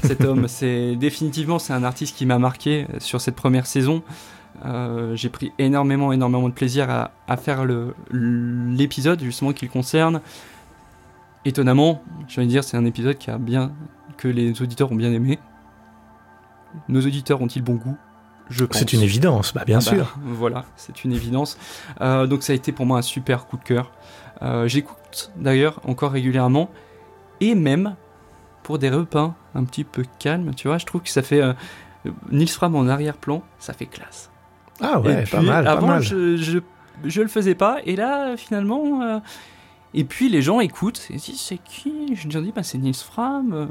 cet 0.04 0.22
homme. 0.24 0.48
c'est 0.48 0.96
définitivement 0.96 1.60
c'est 1.60 1.74
un 1.74 1.84
artiste 1.84 2.16
qui 2.16 2.26
m'a 2.26 2.40
marqué 2.40 2.88
sur 3.00 3.22
cette 3.22 3.36
première 3.36 3.66
saison. 3.66 4.04
Euh, 4.66 5.16
j'ai 5.16 5.30
pris 5.30 5.52
énormément, 5.60 6.14
énormément 6.14 6.48
de 6.48 6.54
plaisir 6.54 6.90
à, 6.90 7.12
à 7.28 7.38
faire 7.38 7.66
le- 7.66 7.96
l'épisode 8.12 9.22
justement 9.22 9.52
qui 9.54 9.66
le 9.66 9.72
concerne. 9.72 10.22
Étonnamment, 11.46 12.02
je 12.28 12.40
vais 12.40 12.48
dire, 12.48 12.64
c'est 12.64 12.78
un 12.78 12.86
épisode 12.86 13.18
qui 13.18 13.30
a 13.30 13.38
bien 13.38 13.74
que 14.18 14.28
les 14.30 14.62
auditeurs 14.62 14.92
ont 14.92 14.96
bien 14.96 15.12
aimé. 15.12 15.40
Nos 16.88 17.02
auditeurs 17.02 17.42
ont-ils 17.42 17.62
bon 17.64 17.76
goût? 17.76 17.98
Je 18.50 18.64
pense. 18.66 18.78
C'est 18.78 18.94
une 18.94 19.02
évidence, 19.02 19.54
bah 19.54 19.64
bien 19.66 19.80
Ah 19.82 19.90
bah, 19.92 19.96
sûr. 19.98 20.18
voilà, 20.24 20.66
c'est 20.76 21.04
une 21.04 21.12
évidence. 21.14 21.58
Euh, 22.02 22.28
donc 22.28 22.44
ça 22.44 22.54
a 22.54 22.56
été 22.56 22.72
pour 22.72 22.86
moi 22.86 22.98
un 23.00 23.02
super 23.02 23.46
coup 23.48 23.58
de 23.58 23.64
cœur. 23.64 23.92
Euh, 24.42 24.68
J'écoute 24.68 25.32
d'ailleurs 25.38 25.80
encore 25.86 26.12
régulièrement 26.12 26.70
et 27.42 27.56
même 27.56 27.96
pour 28.64 28.80
des 28.80 28.90
repas 28.90 29.34
un 29.56 29.64
petit 29.66 29.84
peu 29.84 30.04
calmes, 30.20 30.54
tu 30.56 30.68
vois, 30.68 30.78
je 30.78 30.86
trouve 30.86 31.02
que 31.02 31.10
ça 31.10 31.22
fait 31.22 31.42
euh, 31.42 31.54
Nils 32.32 32.50
Fram 32.50 32.76
en 32.76 32.88
arrière-plan, 32.88 33.44
ça 33.60 33.74
fait 33.74 33.86
classe. 33.86 34.30
Ah 34.82 35.00
ouais, 35.00 35.24
Et 35.24 35.26
pas 35.30 35.42
mal, 35.42 35.66
pas 35.66 35.72
avant, 35.72 35.88
mal. 35.88 36.02
Je, 36.02 36.38
je, 36.38 36.60
je 37.04 37.22
le 37.22 37.28
faisais 37.28 37.56
pas 37.56 37.78
et 37.86 37.96
là 37.96 38.36
finalement. 38.38 39.02
euh, 39.04 39.20
et 39.96 40.06
puis 40.06 40.28
les 40.28 40.42
gens 40.42 40.60
écoutent 40.60 41.06
et 41.12 41.18
disent 41.18 41.40
c'est 41.40 41.60
qui? 41.64 42.16
Je 42.16 42.28
leur 42.30 42.42
dis 42.42 42.52
bah 42.52 42.64
c'est 42.64 42.80
Nils 42.80 42.96
Fram. 42.96 43.54
euh, 43.54 43.68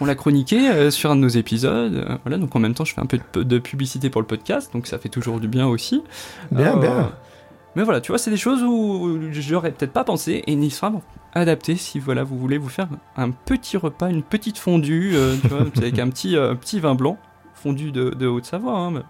on 0.00 0.04
l'a 0.04 0.16
chroniqué 0.16 0.68
euh, 0.68 0.90
sur 0.90 1.12
un 1.12 1.16
de 1.16 1.20
nos 1.20 1.28
épisodes. 1.28 1.94
euh, 1.94 2.16
voilà 2.24 2.38
donc 2.38 2.56
en 2.56 2.58
même 2.58 2.74
temps 2.74 2.84
je 2.84 2.92
fais 2.92 3.00
un 3.00 3.06
peu 3.06 3.20
de, 3.34 3.42
de 3.44 3.58
publicité 3.60 4.10
pour 4.10 4.20
le 4.20 4.26
podcast 4.26 4.72
donc 4.72 4.88
ça 4.88 4.98
fait 4.98 5.08
toujours 5.10 5.38
du 5.38 5.46
bien 5.46 5.66
aussi. 5.68 6.02
Bien, 6.50 6.76
bien. 6.76 7.12
Mais 7.76 7.82
voilà, 7.82 8.00
tu 8.00 8.12
vois, 8.12 8.18
c'est 8.18 8.30
des 8.30 8.36
choses 8.36 8.62
où 8.62 9.18
j'aurais 9.32 9.72
peut-être 9.72 9.92
pas 9.92 10.04
pensé 10.04 10.44
et 10.46 10.54
Nils 10.56 10.70
Fram 10.72 11.00
adapté 11.34 11.76
si 11.76 11.98
voilà 11.98 12.22
vous 12.24 12.38
voulez 12.38 12.58
vous 12.58 12.68
faire 12.68 12.88
un 13.16 13.30
petit 13.30 13.76
repas, 13.76 14.08
une 14.10 14.22
petite 14.22 14.58
fondue, 14.58 15.12
euh, 15.14 15.36
tu 15.40 15.48
vois, 15.48 15.60
avec 15.76 15.98
un 15.98 16.08
petit 16.08 16.36
euh, 16.36 16.54
petit 16.54 16.80
vin 16.80 16.94
blanc 16.94 17.18
fondu 17.54 17.92
de, 17.92 18.10
de 18.10 18.26
Haute-Savoie, 18.26 18.78
hein, 18.78 19.02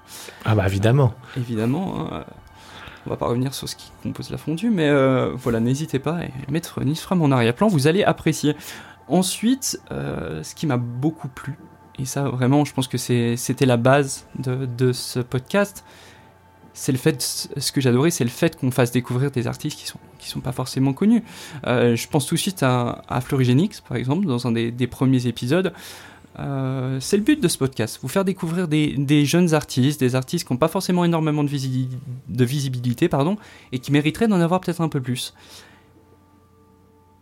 Ah 0.45 0.55
bah 0.55 0.67
évidemment. 0.67 1.13
évidemment. 1.37 1.95
hein, 2.01 2.09
euh, 2.13 2.23
on 3.07 3.11
va 3.11 3.17
pas 3.17 3.27
revenir 3.27 3.53
sur 3.53 3.69
ce 3.69 3.77
qui 3.77 3.91
compose 4.03 4.31
la 4.31 4.39
fondue, 4.39 4.71
mais 4.71 4.91
voilà, 5.35 5.61
n'hésitez 5.61 5.99
pas 5.99 6.21
à 6.21 6.51
mettre 6.51 6.83
Nils 6.83 6.97
Fram 6.97 7.21
en 7.21 7.31
arrière-plan, 7.31 7.69
vous 7.69 7.87
allez 7.87 8.03
apprécier. 8.03 8.57
Ensuite, 9.09 9.79
ce 9.91 10.55
qui 10.55 10.67
m'a 10.67 10.79
beaucoup 10.79 11.29
plu, 11.29 11.59
et 11.99 12.07
ça 12.07 12.23
vraiment, 12.31 12.65
je 12.65 12.73
pense 12.73 12.89
que 12.89 12.97
c'était 12.97 13.67
la 13.67 13.77
base 13.77 14.27
de, 14.39 14.65
de 14.65 14.93
ce 14.93 15.21
podcast, 15.21 15.85
c'est 16.75 16.93
le 16.93 16.99
fait, 16.99 17.23
ce 17.23 17.73
que 17.73 17.81
j'adorais, 17.81 18.11
c'est 18.11 18.25
le 18.25 18.31
fait 18.31 18.59
qu'on 18.59 18.71
fasse 18.71 18.91
découvrir 18.91 19.31
des 19.31 19.47
artistes 19.47 19.79
qui 19.79 19.87
sont, 19.87 19.99
qui 20.19 20.29
sont 20.29 20.41
pas 20.41 20.53
forcément 20.53 20.93
connus. 20.93 21.23
Euh, 21.67 21.97
je 21.97 22.09
pense 22.09 22.27
tout 22.27 22.35
de 22.35 22.41
suite 22.41 22.63
à, 22.63 23.03
à 23.09 23.21
Florigenix, 23.21 23.81
par 23.81 23.97
exemple, 23.97 24.27
dans 24.27 24.47
un 24.47 24.53
des, 24.53 24.71
des 24.71 24.87
premiers 24.89 25.27
épisodes. 25.27 25.73
Euh, 26.41 26.99
c'est 27.01 27.17
le 27.17 27.23
but 27.23 27.41
de 27.41 27.47
ce 27.47 27.57
podcast, 27.59 28.01
vous 28.03 28.09
faire 28.09 28.25
découvrir 28.25 28.67
des, 28.67 28.97
des 28.99 29.25
jeunes 29.25 29.55
artistes, 29.55 30.01
des 30.01 30.17
artistes 30.17 30.47
qui 30.47 30.53
n'ont 30.53 30.59
pas 30.59 30.67
forcément 30.67 31.05
énormément 31.05 31.45
de, 31.45 31.49
visi- 31.49 31.89
de 32.29 32.45
visibilité, 32.45 33.09
pardon, 33.09 33.37
et 33.71 33.79
qui 33.79 33.93
mériteraient 33.93 34.27
d'en 34.27 34.41
avoir 34.41 34.61
peut-être 34.61 34.81
un 34.81 34.89
peu 34.89 35.01
plus. 35.01 35.33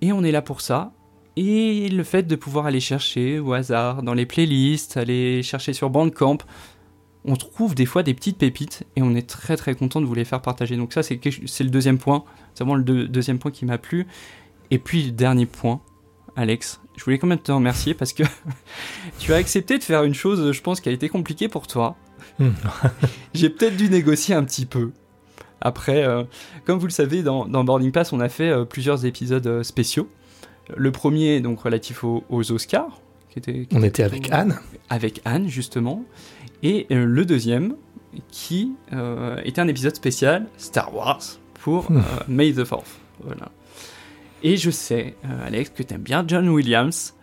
Et 0.01 0.13
on 0.13 0.25
est 0.25 0.33
là 0.33 0.41
pour 0.41 0.63
ça. 0.63 0.93
Et 1.37 1.89
le 1.91 2.05
fait 2.05 2.25
de 2.25 2.37
pouvoir 2.37 2.67
aller 2.67 2.81
chercher 2.81 3.39
au 3.39 3.53
hasard 3.53 4.03
dans 4.03 4.15
les 4.15 4.27
playlists, 4.27 4.97
aller 4.97 5.43
chercher 5.43 5.75
sur 5.75 5.91
Bandcamp, 5.91 6.39
on 7.25 7.37
trouve 7.37 7.75
des 7.75 7.87
fois 7.87 8.03
des 8.03 8.15
petites 8.15 8.39
pépites 8.39 8.85
et 8.97 9.03
on 9.03 9.15
est 9.15 9.29
très 9.29 9.57
très 9.57 9.75
content 9.75 10.01
de 10.01 10.07
vous 10.07 10.15
les 10.15 10.25
faire 10.25 10.43
partager. 10.43 10.77
Donc 10.77 10.93
ça 10.93 11.03
c'est 11.03 11.21
le 11.25 11.71
deuxième 11.71 11.99
point, 11.99 12.25
c'est 12.55 12.65
vraiment 12.65 12.75
le 12.77 12.85
deux- 12.85 13.09
deuxième 13.09 13.39
point 13.39 13.51
qui 13.51 13.65
m'a 13.65 13.79
plu. 13.79 14.07
Et 14.71 14.79
puis 14.79 15.13
dernier 15.13 15.47
point, 15.47 15.81
Alex, 16.35 16.81
je 16.97 17.05
voulais 17.05 17.19
quand 17.19 17.27
même 17.27 17.39
te 17.39 17.53
remercier 17.53 17.95
parce 17.95 18.13
que 18.13 18.23
tu 19.19 19.33
as 19.33 19.37
accepté 19.37 19.79
de 19.79 19.85
faire 19.85 20.03
une 20.05 20.15
chose, 20.15 20.53
je 20.53 20.61
pense, 20.63 20.81
qui 20.81 20.89
a 20.89 20.93
été 20.93 21.09
compliquée 21.09 21.49
pour 21.49 21.67
toi. 21.67 21.97
Hmm. 22.39 22.51
J'ai 23.35 23.51
peut-être 23.51 23.77
dû 23.77 23.89
négocier 23.91 24.35
un 24.35 24.45
petit 24.45 24.67
peu. 24.67 24.91
Après, 25.61 26.03
euh, 26.05 26.25
comme 26.65 26.79
vous 26.79 26.87
le 26.87 26.93
savez, 26.93 27.23
dans, 27.23 27.47
dans 27.47 27.63
Boarding 27.65 27.93
Pass, 27.93 28.13
on 28.13 28.21
a 28.21 28.29
fait 28.29 28.49
euh, 28.51 28.65
plusieurs 28.65 29.05
épisodes 29.05 29.47
euh, 29.47 29.63
spéciaux. 29.63 30.09
Le 30.77 30.91
premier, 30.91 31.41
donc 31.41 31.61
relatif 31.61 32.03
aux, 32.03 32.25
aux 32.31 32.51
Oscars, 32.51 33.01
qui 33.31 33.39
était, 33.39 33.67
qui 33.67 33.77
On 33.77 33.83
était 33.83 34.03
avec 34.03 34.33
Anne. 34.33 34.59
avec 34.91 35.21
Anne 35.25 35.49
justement, 35.49 36.05
et 36.63 36.87
euh, 36.91 37.05
le 37.05 37.25
deuxième 37.25 37.77
qui 38.31 38.73
euh, 38.93 39.41
était 39.45 39.61
un 39.61 39.69
épisode 39.69 39.95
spécial 39.97 40.47
Star 40.59 40.95
Wars 40.95 41.21
pour 41.63 41.91
Hmm. 41.91 41.99
euh, 41.99 42.01
May 42.29 42.53
the 42.53 42.59
4th. 42.65 42.85
Voilà. 43.21 43.51
Et 44.43 44.57
je 44.57 44.71
sais, 44.71 45.15
Alex, 45.47 45.71
que 45.71 45.83
t'aimes 45.85 46.03
bien 46.03 46.25
John 46.27 46.49
Williams, 46.49 47.15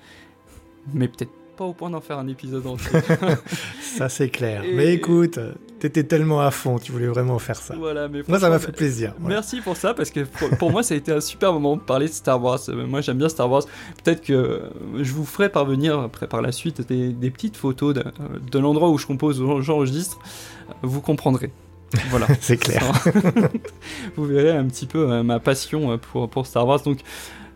mais 0.93 1.07
peut-être 1.09 1.31
pas 1.57 1.65
au 1.65 1.73
point 1.73 1.89
d'en 1.89 1.99
faire 1.99 2.17
un 2.17 2.27
épisode 2.29 2.65
entier. 2.65 2.99
Ça 3.81 4.07
c'est 4.07 4.29
clair. 4.29 4.63
Et- 4.63 4.73
Mais 4.73 4.93
écoute, 4.93 5.37
t'étais 5.79 6.03
tellement 6.03 6.41
à 6.41 6.51
fond, 6.51 6.77
tu 6.79 6.91
voulais 6.91 7.07
vraiment 7.07 7.39
faire 7.39 7.55
ça. 7.57 7.75
voilà, 7.77 8.07
mais 8.07 8.21
Moi 8.27 8.39
ça 8.39 8.49
m'a 8.49 8.59
fait 8.59 8.71
plaisir. 8.71 9.13
voilà. 9.19 9.35
Merci 9.37 9.61
pour 9.61 9.75
ça, 9.77 9.93
parce 9.93 10.11
que 10.11 10.21
pour, 10.21 10.49
pour 10.57 10.71
moi, 10.71 10.83
ça 10.83 10.93
a 10.93 10.97
été 10.97 11.11
un 11.11 11.21
super 11.21 11.53
moment 11.53 11.75
de 11.77 11.81
parler 11.81 12.07
de 12.07 12.13
Star 12.13 12.41
Wars. 12.43 12.59
Euh, 12.69 12.85
Moi, 12.85 13.01
j'aime 13.01 13.17
bien 13.17 13.29
Star 13.29 13.49
Wars. 13.49 13.63
Peut-être 14.03 14.21
que 14.21 14.61
je 14.99 15.11
vous 15.13 15.25
ferai 15.25 15.49
parvenir, 15.49 15.99
après, 15.99 16.27
par 16.27 16.41
la 16.41 16.51
suite, 16.51 16.87
des, 16.87 17.09
des 17.13 17.31
petites 17.31 17.57
photos 17.57 17.93
de, 17.95 18.03
de 18.51 18.59
l'endroit 18.59 18.89
où 18.89 18.97
je 18.97 19.05
compose, 19.07 19.41
où 19.41 19.61
j'enregistre. 19.61 20.19
Vous 20.83 21.01
comprendrez. 21.01 21.51
Voilà. 22.09 22.27
C'est 22.41 22.57
clair. 22.57 22.83
Vous 24.15 24.25
verrez 24.25 24.51
un 24.51 24.65
petit 24.65 24.85
peu 24.85 25.11
euh, 25.11 25.23
ma 25.23 25.39
passion 25.39 25.91
euh, 25.93 25.97
pour, 25.97 26.29
pour 26.29 26.45
Star 26.45 26.67
Wars. 26.67 26.81
Donc, 26.83 26.99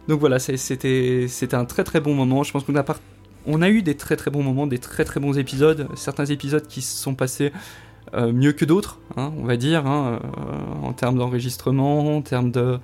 donc 0.07 0.19
voilà, 0.19 0.39
c'était 0.39 1.27
un 1.53 1.65
très 1.65 1.83
très 1.83 1.99
bon 1.99 2.13
moment. 2.13 2.43
Je 2.43 2.51
pense 2.51 2.63
qu'on 2.63 2.75
a, 2.75 2.83
on 3.45 3.61
a 3.61 3.69
eu 3.69 3.81
des 3.81 3.95
très 3.95 4.15
très 4.15 4.31
bons 4.31 4.43
moments, 4.43 4.67
des 4.67 4.79
très 4.79 5.05
très 5.05 5.19
bons 5.19 5.37
épisodes. 5.37 5.87
Certains 5.95 6.25
épisodes 6.25 6.67
qui 6.67 6.81
se 6.81 6.97
sont 6.97 7.15
passés 7.15 7.51
euh, 8.15 8.31
mieux 8.31 8.51
que 8.51 8.63
d'autres, 8.63 8.99
hein, 9.17 9.33
on 9.37 9.43
va 9.43 9.57
dire, 9.57 9.87
hein, 9.87 10.19
euh, 10.23 10.85
en 10.87 10.93
termes 10.93 11.17
d'enregistrement, 11.17 12.17
en 12.17 12.21
termes 12.21 12.51
de 12.51 12.79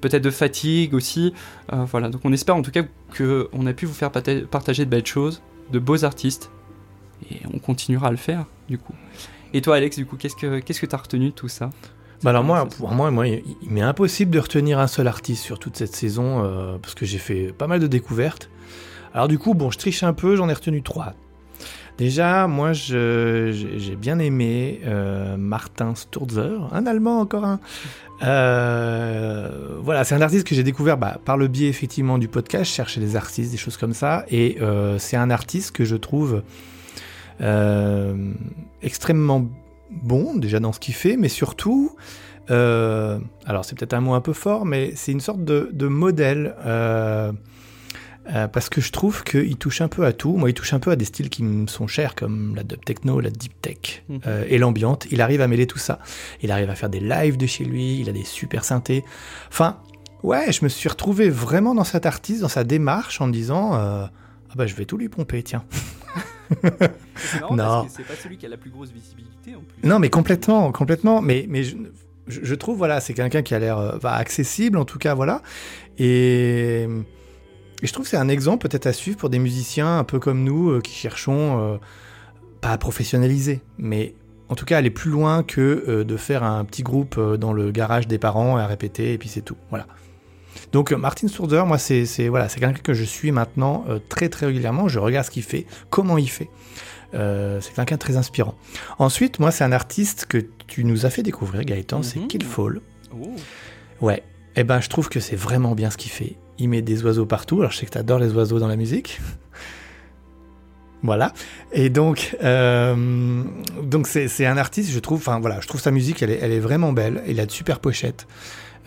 peut-être 0.00 0.22
de 0.22 0.30
fatigue 0.30 0.94
aussi. 0.94 1.34
Euh, 1.72 1.84
voilà, 1.84 2.08
donc 2.08 2.20
on 2.24 2.32
espère 2.32 2.54
en 2.54 2.62
tout 2.62 2.70
cas 2.70 2.84
qu'on 3.16 3.66
a 3.66 3.72
pu 3.72 3.86
vous 3.86 3.94
faire 3.94 4.12
partager 4.12 4.84
de 4.84 4.90
belles 4.90 5.06
choses, 5.06 5.42
de 5.72 5.80
beaux 5.80 6.04
artistes, 6.04 6.50
et 7.30 7.40
on 7.52 7.58
continuera 7.58 8.08
à 8.08 8.10
le 8.12 8.16
faire 8.16 8.46
du 8.68 8.78
coup. 8.78 8.94
Et 9.52 9.62
toi, 9.62 9.76
Alex, 9.76 9.96
du 9.96 10.06
coup, 10.06 10.16
qu'est-ce 10.16 10.36
que 10.36 10.60
qu'est-ce 10.60 10.80
que 10.80 10.86
t'as 10.86 10.98
retenu 10.98 11.30
de 11.30 11.34
tout 11.34 11.48
ça? 11.48 11.70
Bah 12.22 12.30
alors 12.30 12.44
moi, 12.44 12.66
pour 12.66 12.90
moi, 12.90 13.10
moi, 13.10 13.26
il 13.26 13.42
m'est 13.68 13.80
impossible 13.80 14.30
de 14.30 14.38
retenir 14.38 14.78
un 14.78 14.88
seul 14.88 15.08
artiste 15.08 15.42
sur 15.42 15.58
toute 15.58 15.76
cette 15.76 15.94
saison 15.94 16.78
parce 16.82 16.94
que 16.94 17.06
j'ai 17.06 17.18
fait 17.18 17.52
pas 17.52 17.66
mal 17.66 17.80
de 17.80 17.86
découvertes. 17.86 18.50
Alors 19.14 19.26
du 19.26 19.38
coup, 19.38 19.54
bon, 19.54 19.70
je 19.70 19.78
triche 19.78 20.02
un 20.02 20.12
peu, 20.12 20.36
j'en 20.36 20.48
ai 20.48 20.52
retenu 20.52 20.82
trois. 20.82 21.14
Déjà, 21.98 22.46
moi, 22.46 22.72
j'ai 22.72 23.96
bien 24.00 24.20
aimé 24.20 24.80
euh, 24.86 25.36
Martin 25.36 25.96
Sturzer, 25.96 26.72
un 26.72 26.86
Allemand 26.86 27.18
encore 27.18 27.44
un. 27.44 27.58
Euh, 28.22 29.78
voilà, 29.82 30.04
c'est 30.04 30.14
un 30.14 30.20
artiste 30.20 30.46
que 30.46 30.54
j'ai 30.54 30.62
découvert 30.62 30.96
bah, 30.96 31.18
par 31.24 31.36
le 31.36 31.48
biais 31.48 31.68
effectivement 31.68 32.18
du 32.18 32.28
podcast, 32.28 32.70
je 32.70 32.76
cherchais 32.76 33.00
des 33.00 33.16
artistes, 33.16 33.50
des 33.50 33.56
choses 33.56 33.76
comme 33.76 33.94
ça, 33.94 34.24
et 34.28 34.58
euh, 34.60 34.96
c'est 35.00 35.16
un 35.16 35.28
artiste 35.28 35.72
que 35.72 35.84
je 35.84 35.96
trouve 35.96 36.42
extrêmement 38.82 39.46
bon 39.90 40.36
déjà 40.36 40.58
dans 40.60 40.72
ce 40.72 40.80
qu'il 40.80 40.94
fait, 40.94 41.16
mais 41.16 41.28
surtout, 41.28 41.96
alors 42.48 43.64
c'est 43.64 43.76
peut-être 43.76 43.94
un 43.94 44.00
mot 44.00 44.14
un 44.14 44.20
peu 44.20 44.32
fort, 44.32 44.64
mais 44.64 44.92
c'est 44.94 45.12
une 45.12 45.20
sorte 45.20 45.44
de 45.44 45.88
modèle 45.88 46.54
euh, 48.30 48.46
parce 48.48 48.68
que 48.68 48.80
je 48.80 48.92
trouve 48.92 49.24
qu'il 49.24 49.56
touche 49.56 49.80
un 49.80 49.88
peu 49.88 50.04
à 50.04 50.12
tout. 50.12 50.36
Moi, 50.36 50.50
il 50.50 50.54
touche 50.54 50.72
un 50.72 50.78
peu 50.78 50.90
à 50.90 50.96
des 50.96 51.04
styles 51.04 51.30
qui 51.30 51.42
me 51.42 51.66
sont 51.66 51.86
chers, 51.86 52.14
comme 52.14 52.54
la 52.56 52.62
dub 52.62 52.84
techno, 52.84 53.20
la 53.20 53.30
deep 53.30 53.52
tech 53.62 54.02
Mhm. 54.08 54.20
euh, 54.26 54.44
et 54.48 54.58
l'ambiante. 54.58 55.06
Il 55.10 55.20
arrive 55.20 55.40
à 55.40 55.48
mêler 55.48 55.66
tout 55.66 55.78
ça. 55.78 55.98
Il 56.42 56.50
arrive 56.50 56.68
à 56.70 56.74
faire 56.74 56.90
des 56.90 57.00
lives 57.00 57.36
de 57.36 57.46
chez 57.46 57.64
lui, 57.64 58.00
il 58.00 58.08
a 58.08 58.12
des 58.12 58.24
super 58.24 58.64
synthés. 58.64 59.04
Enfin, 59.48 59.78
ouais, 60.22 60.52
je 60.52 60.62
me 60.64 60.68
suis 60.68 60.88
retrouvé 60.88 61.30
vraiment 61.30 61.74
dans 61.74 61.84
cet 61.84 62.04
artiste, 62.06 62.42
dans 62.42 62.48
sa 62.48 62.64
démarche, 62.64 63.20
en 63.20 63.26
me 63.28 63.32
disant 63.32 63.74
euh, 63.74 64.04
Ah 64.50 64.52
bah, 64.56 64.66
je 64.66 64.74
vais 64.74 64.84
tout 64.84 64.98
lui 64.98 65.08
pomper, 65.08 65.42
tiens. 65.42 65.64
C'est 67.16 67.40
marrant 67.40 67.54
Non. 67.56 67.64
parce 67.82 67.86
que 67.88 67.92
c'est 67.96 68.02
pas 68.06 68.14
celui 68.22 68.36
qui 68.38 68.46
a 68.46 68.48
la 68.48 68.56
plus 68.56 68.70
grosse 68.70 68.90
visibilité 68.90 69.54
en 69.54 69.60
plus. 69.60 69.88
Non, 69.88 69.98
mais 69.98 70.08
complètement, 70.10 70.72
complètement. 70.72 71.20
Mais, 71.20 71.46
mais 71.48 71.62
je, 72.26 72.54
trouve, 72.54 72.78
voilà, 72.78 73.00
c'est 73.00 73.14
quelqu'un 73.14 73.42
qui 73.42 73.54
a 73.54 73.58
l'air 73.58 73.98
bah, 74.02 74.14
accessible, 74.14 74.78
en 74.78 74.84
tout 74.84 74.98
cas, 74.98 75.14
voilà. 75.14 75.42
Et, 75.98 76.86
et 77.82 77.86
je 77.86 77.92
trouve 77.92 78.04
que 78.04 78.10
c'est 78.10 78.16
un 78.16 78.28
exemple 78.28 78.66
peut-être 78.68 78.86
à 78.86 78.92
suivre 78.92 79.16
pour 79.18 79.30
des 79.30 79.38
musiciens 79.38 79.98
un 79.98 80.04
peu 80.04 80.18
comme 80.18 80.42
nous 80.44 80.70
euh, 80.70 80.80
qui 80.80 80.92
cherchons, 80.92 81.60
euh, 81.60 81.76
pas 82.60 82.70
à 82.70 82.78
professionnaliser, 82.78 83.60
mais 83.78 84.14
en 84.48 84.54
tout 84.54 84.64
cas 84.64 84.78
aller 84.78 84.90
plus 84.90 85.10
loin 85.10 85.42
que 85.42 85.84
euh, 85.88 86.04
de 86.04 86.16
faire 86.16 86.42
un 86.42 86.64
petit 86.64 86.82
groupe 86.82 87.20
dans 87.36 87.52
le 87.52 87.70
garage 87.70 88.08
des 88.08 88.18
parents 88.18 88.58
et 88.58 88.62
à 88.62 88.66
répéter, 88.66 89.12
et 89.12 89.18
puis 89.18 89.28
c'est 89.28 89.42
tout. 89.42 89.56
Voilà. 89.70 89.86
Donc 90.72 90.92
Martin 90.92 91.28
Sourder, 91.28 91.62
moi, 91.66 91.78
c'est 91.78 92.04
voilà, 92.28 92.48
c'est 92.48 92.58
quelqu'un 92.60 92.80
que 92.82 92.94
je 92.94 93.04
suis 93.04 93.30
maintenant 93.30 93.84
très 94.08 94.28
très 94.28 94.46
régulièrement. 94.46 94.88
Je 94.88 94.98
regarde 94.98 95.24
ce 95.24 95.30
qu'il 95.30 95.44
fait, 95.44 95.66
comment 95.88 96.18
il 96.18 96.28
fait. 96.28 96.50
C'est 97.12 97.74
quelqu'un 97.74 97.94
de 97.94 98.00
très 98.00 98.16
inspirant. 98.16 98.54
Ensuite, 98.98 99.38
moi, 99.38 99.50
c'est 99.50 99.64
un 99.64 99.72
artiste 99.72 100.26
que 100.26 100.38
tu 100.66 100.84
nous 100.84 101.06
as 101.06 101.10
fait 101.10 101.22
découvrir, 101.22 101.64
Gaëtan, 101.64 102.02
c'est 102.02 102.18
Mhm. 102.18 102.28
Killfall. 102.28 102.80
Oh. 103.14 103.30
Ouais. 104.00 104.22
Eh 104.60 104.64
ben, 104.64 104.80
je 104.80 104.88
trouve 104.88 105.08
que 105.08 105.20
c'est 105.20 105.36
vraiment 105.36 105.76
bien 105.76 105.88
ce 105.88 105.96
qu'il 105.96 106.10
fait. 106.10 106.34
Il 106.58 106.68
met 106.68 106.82
des 106.82 107.04
oiseaux 107.04 107.26
partout. 107.26 107.60
Alors, 107.60 107.70
je 107.70 107.76
sais 107.76 107.86
que 107.86 107.92
tu 107.92 107.98
adores 107.98 108.18
les 108.18 108.32
oiseaux 108.32 108.58
dans 108.58 108.66
la 108.66 108.74
musique. 108.74 109.20
voilà. 111.04 111.32
Et 111.72 111.90
donc, 111.90 112.36
euh, 112.42 113.44
donc 113.84 114.08
c'est 114.08 114.46
un 114.46 114.56
artiste, 114.56 114.90
je 114.90 114.98
trouve. 114.98 115.18
Enfin, 115.18 115.38
voilà, 115.38 115.60
je 115.60 115.68
trouve 115.68 115.80
sa 115.80 115.92
musique, 115.92 116.22
elle 116.24 116.30
est, 116.30 116.40
elle 116.42 116.50
est 116.50 116.58
vraiment 116.58 116.92
belle. 116.92 117.22
Il 117.28 117.38
a 117.38 117.46
de 117.46 117.52
super 117.52 117.78
pochettes. 117.78 118.26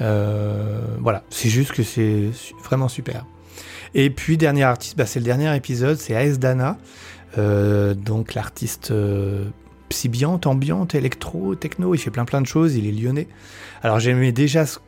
Euh, 0.01 0.81
voilà. 0.99 1.23
C'est 1.29 1.47
juste 1.47 1.71
que 1.71 1.84
c'est 1.84 2.31
vraiment 2.65 2.89
super. 2.89 3.25
Et 3.93 4.10
puis, 4.10 4.36
dernier 4.38 4.63
artiste, 4.63 4.97
bah, 4.97 5.05
c'est 5.05 5.19
le 5.19 5.25
dernier 5.25 5.55
épisode, 5.55 5.95
c'est 5.97 6.17
AS 6.17 6.38
Dana. 6.38 6.77
Euh, 7.38 7.93
donc, 7.93 8.34
l'artiste 8.34 8.93
psybiante, 9.88 10.47
ambiante, 10.47 10.95
électro, 10.95 11.55
techno. 11.55 11.95
Il 11.95 11.97
fait 11.97 12.12
plein 12.12 12.25
plein 12.25 12.41
de 12.41 12.47
choses. 12.47 12.75
Il 12.75 12.88
est 12.88 12.91
lyonnais. 12.91 13.29
Alors 13.84 13.99
j'aimais 13.99 14.31
déjà, 14.31 14.65
ce- 14.65 14.79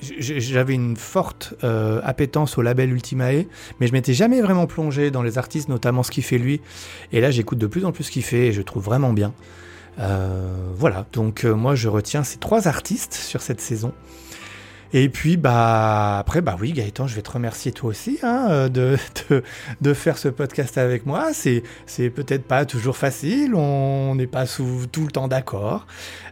j'avais 0.00 0.74
une 0.74 0.96
forte 0.96 1.54
euh, 1.64 2.00
appétence 2.04 2.58
au 2.58 2.62
label 2.62 2.92
Ultimae, 2.92 3.44
mais 3.80 3.86
je 3.86 3.92
m'étais 3.92 4.14
jamais 4.14 4.40
vraiment 4.40 4.66
plongé 4.66 5.10
dans 5.10 5.22
les 5.22 5.38
artistes, 5.38 5.68
notamment 5.68 6.02
ce 6.02 6.10
qu'il 6.10 6.22
fait 6.24 6.38
lui. 6.38 6.60
Et 7.12 7.20
là, 7.20 7.30
j'écoute 7.30 7.58
de 7.58 7.66
plus 7.66 7.84
en 7.84 7.92
plus 7.92 8.04
ce 8.04 8.10
qu'il 8.10 8.22
fait 8.22 8.48
et 8.48 8.52
je 8.52 8.62
trouve 8.62 8.84
vraiment 8.84 9.12
bien. 9.12 9.32
Euh, 9.98 10.72
voilà, 10.74 11.06
donc 11.14 11.44
euh, 11.44 11.54
moi 11.54 11.74
je 11.74 11.88
retiens 11.88 12.22
ces 12.22 12.36
trois 12.38 12.68
artistes 12.68 13.14
sur 13.14 13.40
cette 13.40 13.60
saison. 13.60 13.92
Et 14.92 15.08
puis 15.08 15.36
bah 15.36 16.18
après 16.18 16.40
bah 16.40 16.56
oui 16.60 16.72
Gaëtan, 16.72 17.06
je 17.06 17.14
vais 17.14 17.22
te 17.22 17.30
remercier 17.30 17.72
toi 17.72 17.90
aussi 17.90 18.18
hein, 18.22 18.46
euh, 18.50 18.68
de, 18.68 18.96
de 19.30 19.42
de 19.80 19.94
faire 19.94 20.18
ce 20.18 20.28
podcast 20.28 20.78
avec 20.78 21.06
moi. 21.06 21.32
C'est 21.32 21.62
c'est 21.86 22.10
peut-être 22.10 22.44
pas 22.44 22.64
toujours 22.64 22.96
facile, 22.96 23.54
on 23.54 24.14
n'est 24.14 24.26
pas 24.26 24.46
sous, 24.46 24.86
tout 24.90 25.04
le 25.04 25.10
temps 25.10 25.28
d'accord. 25.28 25.86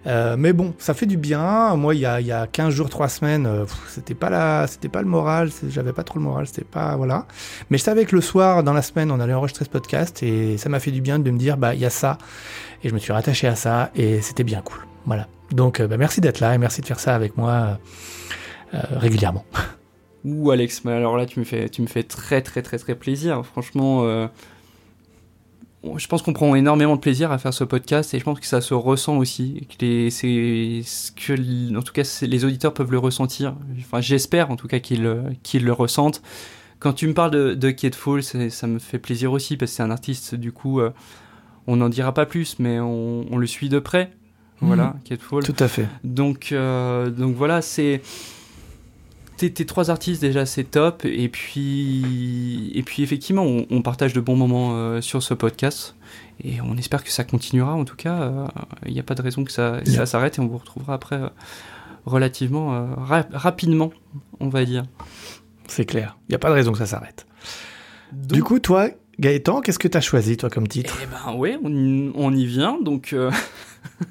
Euh, 0.07 0.37
mais 0.39 0.53
bon, 0.53 0.75
ça 0.79 0.95
fait 0.95 1.07
du 1.07 1.17
bien. 1.17 1.77
Moi, 1.77 1.95
il 1.95 2.01
y 2.03 2.07
a, 2.07 2.21
il 2.21 2.27
y 2.27 2.33
a 2.33 2.47
15 2.47 2.75
jours, 2.75 2.91
3 2.91 3.09
semaines, 3.09 3.47
euh, 3.47 3.65
pff, 3.65 3.79
c'était 3.89 4.15
pas 4.15 4.31
la, 4.31 4.67
c'était 4.67 4.89
pas 4.89 5.01
le 5.01 5.09
moral, 5.09 5.51
j'avais 5.69 5.93
pas 5.93 6.05
trop 6.05 6.19
le 6.19 6.25
moral, 6.25 6.47
c'était 6.47 6.65
pas, 6.65 6.97
voilà. 6.97 7.27
Mais 7.71 7.79
je 7.79 7.83
savais 7.83 8.05
que 8.05 8.15
le 8.15 8.21
soir, 8.21 8.63
dans 8.63 8.73
la 8.73 8.83
semaine, 8.83 9.11
on 9.11 9.21
allait 9.21 9.33
enregistrer 9.33 9.65
ce 9.65 9.71
podcast 9.71 10.23
et 10.23 10.59
ça 10.59 10.69
m'a 10.69 10.81
fait 10.81 10.91
du 10.91 11.01
bien 11.01 11.19
de 11.19 11.31
me 11.31 11.39
dire, 11.39 11.57
bah, 11.57 11.75
il 11.75 11.81
y 11.81 11.87
a 11.87 11.91
ça. 11.91 12.19
Et 12.83 12.91
je 12.91 12.95
me 12.95 12.99
suis 12.99 13.13
rattaché 13.13 13.47
à 13.47 13.57
ça 13.57 13.91
et 13.95 14.21
c'était 14.21 14.45
bien 14.45 14.61
cool. 14.61 14.81
Voilà. 15.07 15.27
Donc, 15.51 15.81
euh, 15.81 15.87
bah, 15.87 15.97
merci 15.97 16.21
d'être 16.21 16.41
là 16.41 16.55
et 16.55 16.59
merci 16.59 16.81
de 16.81 16.87
faire 16.87 17.01
ça 17.01 17.15
avec 17.15 17.37
moi 17.37 17.79
régulièrement. 18.93 19.45
Ouh 20.25 20.51
Alex, 20.51 20.85
mais 20.85 20.93
alors 20.93 21.17
là 21.17 21.27
tu 21.27 21.39
me 21.39 21.45
fais, 21.45 21.69
tu 21.69 21.83
me 21.83 21.87
fais 21.87 22.03
très 22.03 22.41
très 22.41 22.63
très 22.63 22.79
très 22.79 22.95
plaisir. 22.95 23.45
Franchement, 23.45 24.05
euh, 24.05 24.27
je 25.97 26.07
pense 26.07 26.23
qu'on 26.23 26.33
prend 26.33 26.55
énormément 26.55 26.97
de 26.97 27.01
plaisir 27.01 27.31
à 27.31 27.37
faire 27.37 27.53
ce 27.53 27.63
podcast 27.63 28.15
et 28.15 28.19
je 28.19 28.25
pense 28.25 28.41
que 28.41 28.47
ça 28.47 28.63
se 28.63 28.73
ressent 28.73 29.19
aussi. 29.19 29.67
Que 29.69 29.85
les, 29.85 30.09
que, 31.15 31.77
en 31.77 31.83
tout 31.83 31.93
cas, 31.93 32.19
les 32.23 32.45
auditeurs 32.47 32.73
peuvent 32.73 32.91
le 32.91 32.99
ressentir. 32.99 33.55
Enfin, 33.81 34.01
j'espère 34.01 34.51
en 34.51 34.57
tout 34.57 34.67
cas 34.67 34.79
qu'ils 34.79 35.03
le- 35.03 35.25
qu'ils 35.43 35.65
le 35.65 35.73
ressentent. 35.75 36.23
Quand 36.79 36.95
tu 36.95 37.07
me 37.07 37.13
parles 37.13 37.31
de, 37.31 37.53
de 37.55 37.71
Kate 37.71 37.95
Fall, 37.95 38.23
ça 38.23 38.67
me 38.67 38.79
fait 38.79 38.99
plaisir 38.99 39.31
aussi 39.33 39.57
parce 39.59 39.73
que 39.73 39.77
c'est 39.77 39.83
un 39.83 39.91
artiste. 39.91 40.35
Du 40.35 40.53
coup, 40.53 40.81
euh, 40.81 40.91
on 41.67 41.77
n'en 41.77 41.91
dira 41.91 42.13
pas 42.15 42.25
plus, 42.25 42.59
mais 42.59 42.81
on, 42.81 43.27
on 43.31 43.37
le 43.37 43.47
suit 43.47 43.69
de 43.69 43.79
près. 43.79 44.11
Voilà, 44.61 44.95
Kate 45.05 45.21
Fall. 45.21 45.43
Tout 45.43 45.57
à 45.59 45.69
fait. 45.69 45.87
Donc, 46.03 46.49
euh, 46.53 47.11
donc 47.11 47.35
voilà, 47.37 47.61
c'est 47.61 48.01
tes, 49.37 49.53
tes 49.53 49.67
trois 49.67 49.91
artistes 49.91 50.21
déjà, 50.21 50.47
c'est 50.47 50.65
top. 50.65 51.05
Et 51.05 51.29
puis, 51.29 52.71
et 52.75 52.83
puis 52.83 53.03
effectivement, 53.03 53.43
on, 53.45 53.67
on 53.71 53.83
partage 53.83 54.13
de 54.13 54.21
bons 54.21 54.37
moments 54.37 54.71
euh, 54.77 55.01
sur 55.01 55.23
ce 55.23 55.35
podcast. 55.35 55.97
Et 56.43 56.61
on 56.61 56.77
espère 56.77 57.05
que 57.05 57.11
ça 57.11 57.23
continuera. 57.25 57.75
En 57.75 57.85
tout 57.85 57.97
cas, 57.97 58.49
il 58.87 58.93
n'y 58.93 59.01
a 59.01 59.05
pas 59.05 59.15
de 59.15 59.23
raison 59.23 59.45
que 59.45 59.53
ça, 59.53 59.81
Yeah. 59.87 59.99
ça 59.99 60.07
s'arrête 60.07 60.39
et 60.39 60.41
on 60.41 60.47
vous 60.49 60.59
retrouvera 60.59 60.95
après 60.95 61.17
euh, 61.17 61.29
relativement 62.07 62.75
euh, 62.75 62.87
ra- 62.97 63.27
rapidement, 63.33 63.93
on 64.41 64.49
va 64.49 64.65
dire. 64.65 64.83
C'est 65.69 65.85
clair. 65.85 66.17
Il 66.29 66.33
n'y 66.33 66.37
a 66.37 66.39
pas 66.39 66.49
de 66.49 66.55
raison 66.55 66.73
que 66.73 66.79
ça 66.79 66.87
s'arrête. 66.87 67.27
Du 68.13 68.43
coup, 68.43 68.59
toi, 68.59 68.89
Gaëtan, 69.21 69.61
qu'est-ce 69.61 69.79
que 69.79 69.89
tu 69.89 69.97
as 69.97 70.01
choisi, 70.01 70.37
toi, 70.37 70.51
comme 70.51 70.67
titre? 70.69 70.99
Eh 71.03 71.07
ben 71.07 71.35
ouais, 71.39 71.57
on, 71.63 71.71
y- 71.73 72.11
on 72.17 72.33
y 72.35 72.47
vient. 72.47 72.79
Donc 72.83 73.13
euh, 73.13 73.31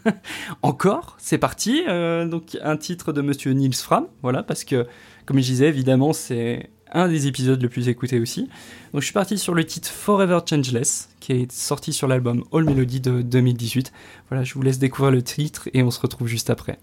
encore, 0.62 1.16
c'est 1.20 1.38
parti. 1.38 1.84
Euh, 1.88 2.26
donc 2.26 2.58
un 2.64 2.78
titre 2.78 3.12
de 3.14 3.22
Monsieur 3.22 3.52
Niels 3.52 3.74
Fram, 3.76 4.08
voilà, 4.22 4.44
parce 4.44 4.64
que 4.64 4.88
comme 5.26 5.38
je 5.38 5.44
disais, 5.44 5.68
évidemment, 5.68 6.14
c'est 6.14 6.70
un 6.92 7.08
des 7.08 7.28
épisodes 7.28 7.62
le 7.62 7.70
plus 7.70 7.90
écoutés 7.90 8.20
aussi. 8.20 8.50
Donc 8.94 9.02
je 9.02 9.06
suis 9.06 9.14
parti 9.14 9.38
sur 9.38 9.54
le 9.54 9.66
titre 9.66 9.90
Forever 9.90 10.40
Changeless, 10.48 11.10
qui 11.20 11.34
est 11.34 11.52
sorti 11.52 11.92
sur 11.92 12.08
l'album 12.08 12.44
All 12.54 12.66
Melody 12.66 13.02
de 13.02 13.22
2018. 13.22 13.92
Voilà, 14.30 14.44
je 14.44 14.54
vous 14.54 14.62
laisse 14.62 14.80
découvrir 14.80 15.12
le 15.12 15.24
titre 15.24 15.70
et 15.74 15.84
on 15.84 15.92
se 15.92 16.00
retrouve 16.00 16.28
juste 16.28 16.50
après. 16.50 16.80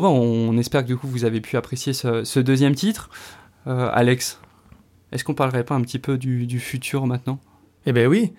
Bon, 0.00 0.08
on 0.08 0.56
espère 0.56 0.80
que 0.80 0.86
du 0.86 0.96
coup 0.96 1.06
vous 1.06 1.26
avez 1.26 1.42
pu 1.42 1.58
apprécier 1.58 1.92
ce, 1.92 2.24
ce 2.24 2.40
deuxième 2.40 2.74
titre. 2.74 3.10
Euh, 3.66 3.90
Alex, 3.92 4.40
est-ce 5.12 5.22
qu'on 5.22 5.34
parlerait 5.34 5.64
pas 5.64 5.74
un 5.74 5.82
petit 5.82 5.98
peu 5.98 6.16
du, 6.16 6.46
du 6.46 6.60
futur 6.60 7.06
maintenant? 7.06 7.38
Eh 7.84 7.92
ben 7.92 8.06
oui, 8.06 8.32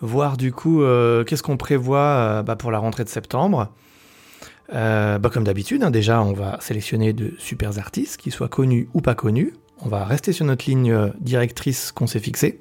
voir 0.00 0.36
du 0.36 0.52
coup 0.52 0.82
euh, 0.82 1.24
qu'est-ce 1.24 1.42
qu'on 1.42 1.56
prévoit 1.56 1.98
euh, 1.98 2.42
bah, 2.44 2.54
pour 2.54 2.70
la 2.70 2.78
rentrée 2.78 3.02
de 3.02 3.08
septembre? 3.08 3.72
Bah, 4.72 5.18
comme 5.32 5.42
d'habitude, 5.42 5.82
hein, 5.82 5.90
déjà 5.90 6.22
on 6.22 6.32
va 6.32 6.58
sélectionner 6.60 7.12
de 7.12 7.32
super 7.38 7.76
artistes, 7.76 8.18
qu'ils 8.18 8.30
soient 8.30 8.48
connus 8.48 8.88
ou 8.94 9.00
pas 9.00 9.16
connus. 9.16 9.52
On 9.80 9.88
va 9.88 10.04
rester 10.04 10.32
sur 10.32 10.46
notre 10.46 10.64
ligne 10.70 11.10
directrice 11.18 11.90
qu'on 11.90 12.06
s'est 12.06 12.20
fixée. 12.20 12.60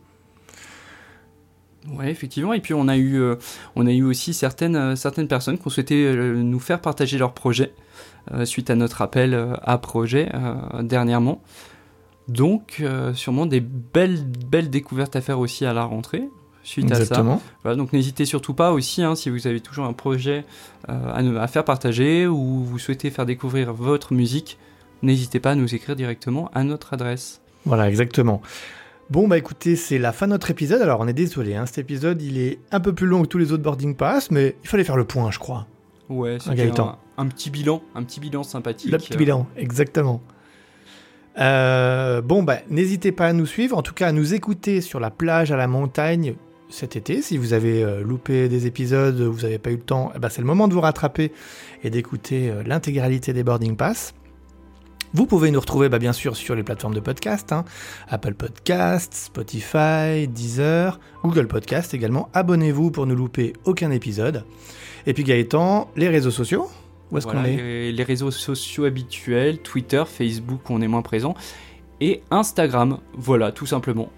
Ouais, 1.87 2.09
effectivement. 2.09 2.53
Et 2.53 2.61
puis 2.61 2.73
on 2.73 2.87
a 2.87 2.97
eu, 2.97 3.21
on 3.75 3.85
a 3.85 3.91
eu 3.91 4.01
aussi 4.01 4.33
certaines, 4.33 4.95
certaines 4.95 5.27
personnes 5.27 5.59
qui 5.59 5.67
ont 5.67 5.69
souhaité 5.69 6.11
nous 6.15 6.59
faire 6.59 6.81
partager 6.81 7.19
leurs 7.19 7.33
projets 7.33 7.73
suite 8.45 8.69
à 8.69 8.75
notre 8.75 9.01
appel 9.01 9.33
euh, 9.33 9.53
à 9.63 9.77
projet 9.77 10.29
euh, 10.33 10.83
dernièrement. 10.83 11.41
Donc 12.27 12.77
euh, 12.81 13.13
sûrement 13.13 13.45
des 13.45 13.59
belles, 13.59 14.23
belles 14.23 14.69
découvertes 14.69 15.15
à 15.15 15.21
faire 15.21 15.39
aussi 15.39 15.65
à 15.65 15.73
la 15.73 15.83
rentrée 15.83 16.23
suite 16.63 16.91
à 16.91 16.95
ça. 17.05 17.15
Voilà, 17.63 17.75
donc 17.77 17.93
n'hésitez 17.93 18.25
surtout 18.25 18.53
pas 18.53 18.71
aussi, 18.71 19.01
hein, 19.01 19.15
si 19.15 19.31
vous 19.31 19.47
avez 19.47 19.59
toujours 19.61 19.85
un 19.85 19.93
projet 19.93 20.45
euh, 20.89 21.11
à, 21.11 21.23
nous- 21.23 21.37
à 21.39 21.47
faire 21.47 21.63
partager 21.65 22.27
ou 22.27 22.63
vous 22.63 22.77
souhaitez 22.77 23.09
faire 23.09 23.25
découvrir 23.25 23.73
votre 23.73 24.13
musique, 24.13 24.59
n'hésitez 25.01 25.39
pas 25.39 25.51
à 25.51 25.55
nous 25.55 25.73
écrire 25.73 25.95
directement 25.95 26.51
à 26.53 26.63
notre 26.63 26.93
adresse. 26.93 27.41
Voilà, 27.65 27.89
exactement. 27.89 28.41
Bon, 29.09 29.27
bah 29.27 29.39
écoutez, 29.39 29.75
c'est 29.75 29.97
la 29.97 30.11
fin 30.11 30.27
de 30.27 30.33
notre 30.33 30.51
épisode. 30.51 30.83
Alors 30.83 30.99
on 30.99 31.07
est 31.07 31.13
désolé, 31.13 31.55
hein, 31.55 31.65
cet 31.65 31.79
épisode 31.79 32.21
il 32.21 32.37
est 32.37 32.59
un 32.71 32.79
peu 32.79 32.93
plus 32.93 33.07
long 33.07 33.23
que 33.23 33.27
tous 33.27 33.39
les 33.39 33.51
autres 33.51 33.63
boarding 33.63 33.95
pass, 33.95 34.29
mais 34.29 34.55
il 34.63 34.69
fallait 34.69 34.83
faire 34.83 34.97
le 34.97 35.05
point, 35.05 35.31
je 35.31 35.39
crois. 35.39 35.65
Ouais, 36.09 36.37
c'était 36.39 36.55
Gaëtan. 36.57 36.99
Un, 37.19 37.27
petit 37.27 37.49
bilan, 37.49 37.81
un 37.95 38.03
petit 38.03 38.19
bilan 38.19 38.43
sympathique. 38.43 38.91
Le 38.91 38.97
petit 38.97 39.13
Euh, 39.13 39.17
bilan, 39.17 39.47
exactement. 39.57 40.21
Euh, 41.37 42.21
bon, 42.21 42.43
bah, 42.43 42.57
n'hésitez 42.69 43.11
pas 43.11 43.27
à 43.27 43.33
nous 43.33 43.45
suivre, 43.45 43.77
en 43.77 43.81
tout 43.81 43.93
cas 43.93 44.07
à 44.07 44.11
nous 44.11 44.33
écouter 44.33 44.81
sur 44.81 44.99
la 44.99 45.09
plage, 45.11 45.51
à 45.51 45.57
la 45.57 45.67
montagne 45.67 46.35
cet 46.69 46.95
été. 46.95 47.21
Si 47.21 47.37
vous 47.37 47.53
avez 47.53 47.83
euh, 47.83 48.01
loupé 48.01 48.49
des 48.49 48.67
épisodes, 48.67 49.19
vous 49.19 49.41
n'avez 49.41 49.57
pas 49.57 49.71
eu 49.71 49.77
le 49.77 49.81
temps, 49.81 50.11
eh 50.15 50.19
ben, 50.19 50.29
c'est 50.29 50.41
le 50.41 50.47
moment 50.47 50.67
de 50.67 50.73
vous 50.73 50.81
rattraper 50.81 51.31
et 51.83 51.89
d'écouter 51.89 52.49
euh, 52.49 52.63
l'intégralité 52.63 53.33
des 53.33 53.43
boarding 53.43 53.75
pass. 53.75 54.13
Vous 55.13 55.25
pouvez 55.25 55.49
nous 55.49 55.59
retrouver 55.59 55.89
bah, 55.89 55.97
bien 55.97 56.13
sûr 56.13 56.35
sur 56.35 56.53
les 56.55 56.61
plateformes 56.61 56.93
de 56.93 56.99
podcast, 56.99 57.51
hein, 57.51 57.65
Apple 58.09 58.35
Podcast, 58.35 59.13
Spotify, 59.15 60.27
Deezer, 60.27 60.99
Google 61.23 61.47
Podcast 61.47 61.95
également. 61.95 62.29
Abonnez-vous 62.33 62.91
pour 62.91 63.07
ne 63.07 63.15
louper 63.15 63.53
aucun 63.65 63.89
épisode. 63.89 64.45
Et 65.07 65.13
puis 65.13 65.23
Gaëtan, 65.23 65.89
les 65.95 66.09
réseaux 66.09 66.29
sociaux 66.29 66.69
Où 67.11 67.17
est-ce 67.17 67.25
Voilà, 67.25 67.41
qu'on 67.41 67.45
est 67.47 67.57
les, 67.57 67.91
les 67.91 68.03
réseaux 68.03 68.31
sociaux 68.31 68.85
habituels, 68.85 69.59
Twitter, 69.59 70.03
Facebook, 70.05 70.69
on 70.69 70.81
est 70.81 70.87
moins 70.87 71.01
présent, 71.01 71.33
et 72.01 72.21
Instagram. 72.31 72.99
Voilà, 73.13 73.51
tout 73.51 73.65
simplement. 73.65 74.09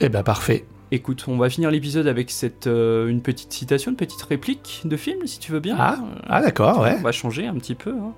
Eh 0.00 0.08
ben 0.08 0.22
parfait. 0.22 0.64
Écoute, 0.92 1.24
on 1.28 1.36
va 1.36 1.48
finir 1.50 1.70
l'épisode 1.70 2.06
avec 2.06 2.30
cette 2.30 2.66
euh, 2.68 3.08
une 3.08 3.20
petite 3.22 3.52
citation, 3.52 3.90
une 3.90 3.96
petite 3.96 4.22
réplique 4.22 4.82
de 4.84 4.96
film, 4.96 5.26
si 5.26 5.38
tu 5.40 5.50
veux 5.52 5.60
bien. 5.60 5.76
Ah, 5.78 5.98
Euh, 6.00 6.18
ah 6.28 6.40
d'accord, 6.42 6.80
ouais. 6.80 6.96
On 6.98 7.02
va 7.02 7.12
changer 7.12 7.46
un 7.46 7.54
petit 7.54 7.74
peu. 7.74 7.90
hein. 7.90 8.12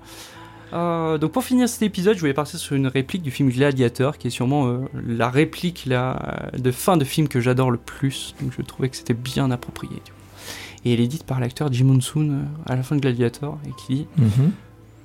Euh, 0.71 1.17
donc 1.17 1.31
pour 1.31 1.43
finir 1.43 1.67
cet 1.67 1.81
épisode, 1.81 2.13
je 2.13 2.19
voulais 2.19 2.33
partir 2.35 2.59
sur 2.59 2.75
une 2.75 2.85
réplique 2.85 3.23
du 3.23 3.31
film 3.31 3.49
Gladiator, 3.49 4.19
qui 4.19 4.27
est 4.27 4.31
sûrement 4.31 4.67
euh, 4.67 4.77
la 5.03 5.29
réplique 5.29 5.85
là, 5.87 6.51
de 6.55 6.69
fin 6.69 6.95
de 6.95 7.03
film 7.05 7.27
que 7.27 7.39
j'adore 7.39 7.71
le 7.71 7.79
plus. 7.79 8.35
Donc 8.39 8.51
je 8.55 8.61
trouvais 8.61 8.89
que 8.89 8.95
c'était 8.95 9.15
bien 9.15 9.49
approprié. 9.49 9.95
tu 10.05 10.11
vois. 10.11 10.18
Et 10.89 10.93
elle 10.93 11.01
est 11.01 11.07
dite 11.07 11.23
par 11.23 11.39
l'acteur 11.39 11.71
Jim 11.71 11.85
Monsoon 11.85 12.29
euh, 12.31 12.43
à 12.65 12.75
la 12.75 12.81
fin 12.81 12.95
de 12.95 13.01
Gladiator, 13.01 13.59
et 13.67 13.69
qui 13.77 13.93
dit 13.95 14.07
Mhm. 14.17 14.51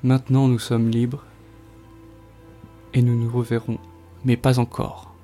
Maintenant 0.02 0.48
nous 0.48 0.58
sommes 0.58 0.88
libres, 0.88 1.24
et 2.94 3.02
nous 3.02 3.18
nous 3.18 3.30
reverrons, 3.30 3.78
mais 4.24 4.36
pas 4.38 4.58
encore. 4.58 5.14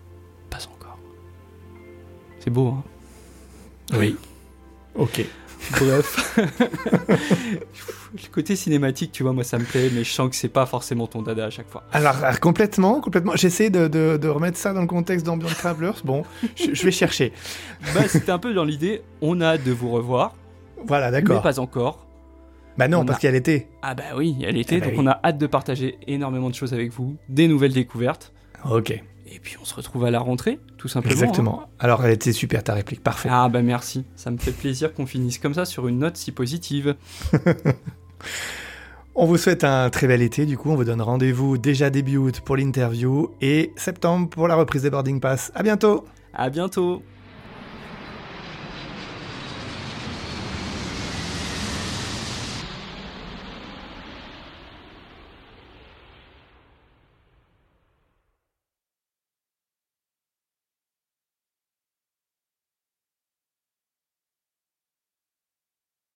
Pas 0.51 0.59
encore. 0.77 0.99
C'est 2.41 2.51
beau, 2.51 2.69
hein 2.69 2.83
Oui. 3.99 4.17
Ok. 4.97 5.25
Bref. 5.79 6.39
le 8.15 8.33
côté 8.33 8.57
cinématique, 8.57 9.13
tu 9.13 9.23
vois, 9.23 9.33
moi 9.33 9.45
ça 9.45 9.59
me 9.59 9.65
plaît, 9.65 9.91
mais 9.95 10.05
je 10.05 10.11
sens 10.11 10.31
que 10.31 10.37
c'est 10.37 10.49
pas 10.49 10.67
forcément 10.67 11.07
ton 11.07 11.23
dada 11.23 11.45
à 11.47 11.51
chaque 11.51 11.69
fois. 11.69 11.85
Alors, 11.93 12.17
euh, 12.25 12.33
complètement, 12.35 13.01
complètement. 13.01 13.37
J'essaie 13.37 13.71
de, 13.71 13.87
de- 13.89 14.17
de 14.21 14.29
remettre 14.29 14.57
ça 14.59 14.73
dans 14.73 14.81
le 14.81 14.87
contexte 14.87 15.25
d'Ambient 15.27 15.49
Travelers. 15.49 16.01
Bon, 16.05 16.25
je, 16.57 16.75
je 16.75 16.83
vais 16.85 16.91
chercher. 16.91 17.33
Bah, 17.95 18.09
c'était 18.09 18.33
un 18.33 18.39
peu 18.39 18.53
dans 18.55 18.65
l'idée, 18.65 19.03
on 19.21 19.41
a 19.41 19.47
hâte 19.55 19.65
de 19.65 19.73
vous 19.73 19.91
revoir, 19.91 20.35
Voilà, 20.87 21.11
mais 21.11 21.21
d'accord. 21.23 21.43
pas 21.43 21.59
encore. 21.61 22.07
Bah 22.79 22.89
non, 22.89 23.01
on 23.01 23.05
parce 23.05 23.19
a- 23.19 23.21
qu'il 23.21 23.27
y 23.27 23.31
a 23.31 23.33
l'été. 23.33 23.69
Ah 23.83 23.95
bah 23.95 24.05
oui, 24.17 24.37
elle 24.47 24.57
était, 24.57 24.77
Eh 24.77 24.81
bah 24.81 24.87
donc 24.87 24.95
oui. 24.95 25.01
on 25.05 25.07
a 25.09 25.21
hâte 25.25 25.39
de 25.39 25.47
partager 25.47 25.99
énormément 26.07 26.49
de 26.51 26.55
choses 26.55 26.73
avec 26.73 26.93
vous, 26.93 27.17
des 27.29 27.49
nouvelles 27.49 27.73
découvertes, 27.75 28.33
Ok, 28.71 28.91
et 28.91 29.39
puis 29.41 29.57
on 29.61 29.65
se 29.65 29.75
retrouve 29.75 30.05
à 30.05 30.11
la 30.11 30.21
rentrée, 30.21 30.59
tout 30.79 30.89
simplement. 30.89 31.13
exactement. 31.13 31.63
hein. 31.65 31.69
Alors, 31.79 32.05
elle 32.05 32.13
était 32.13 32.33
super 32.33 32.63
ta 32.65 32.73
réplique, 32.75 33.03
parfait. 33.03 33.29
Ah 33.31 33.49
bah 33.49 33.61
merci, 33.63 34.05
ça 34.17 34.31
me 34.31 34.39
fait 34.39 34.53
plaisir 34.53 34.95
qu'on 34.95 35.05
finisse 35.07 35.39
comme 35.39 35.53
ça 35.55 35.65
sur 35.65 35.89
une 35.89 35.99
note 35.99 36.17
si 36.17 36.33
positive. 36.33 36.95
On 39.17 39.27
vous 39.27 39.37
souhaite 39.37 39.65
un 39.65 39.91
très 39.91 40.07
bel 40.07 40.23
été, 40.23 40.47
du 40.47 40.57
coup, 40.57 40.71
on 40.71 40.77
vous 40.77 40.85
donne 40.85 41.03
rendez-vous 41.03 41.59
déjà 41.59 41.91
début 41.91 42.17
août 42.17 42.41
pour 42.45 42.57
l'interview 42.57 43.31
et 43.41 43.73
septembre 43.77 44.29
pour 44.29 44.47
la 44.49 44.55
reprise 44.55 44.83
des 44.83 44.91
boarding 44.91 45.21
pass. 45.21 45.51
À 45.55 45.63
bientôt 45.63 46.07
À 46.33 46.49
bientôt 46.49 47.03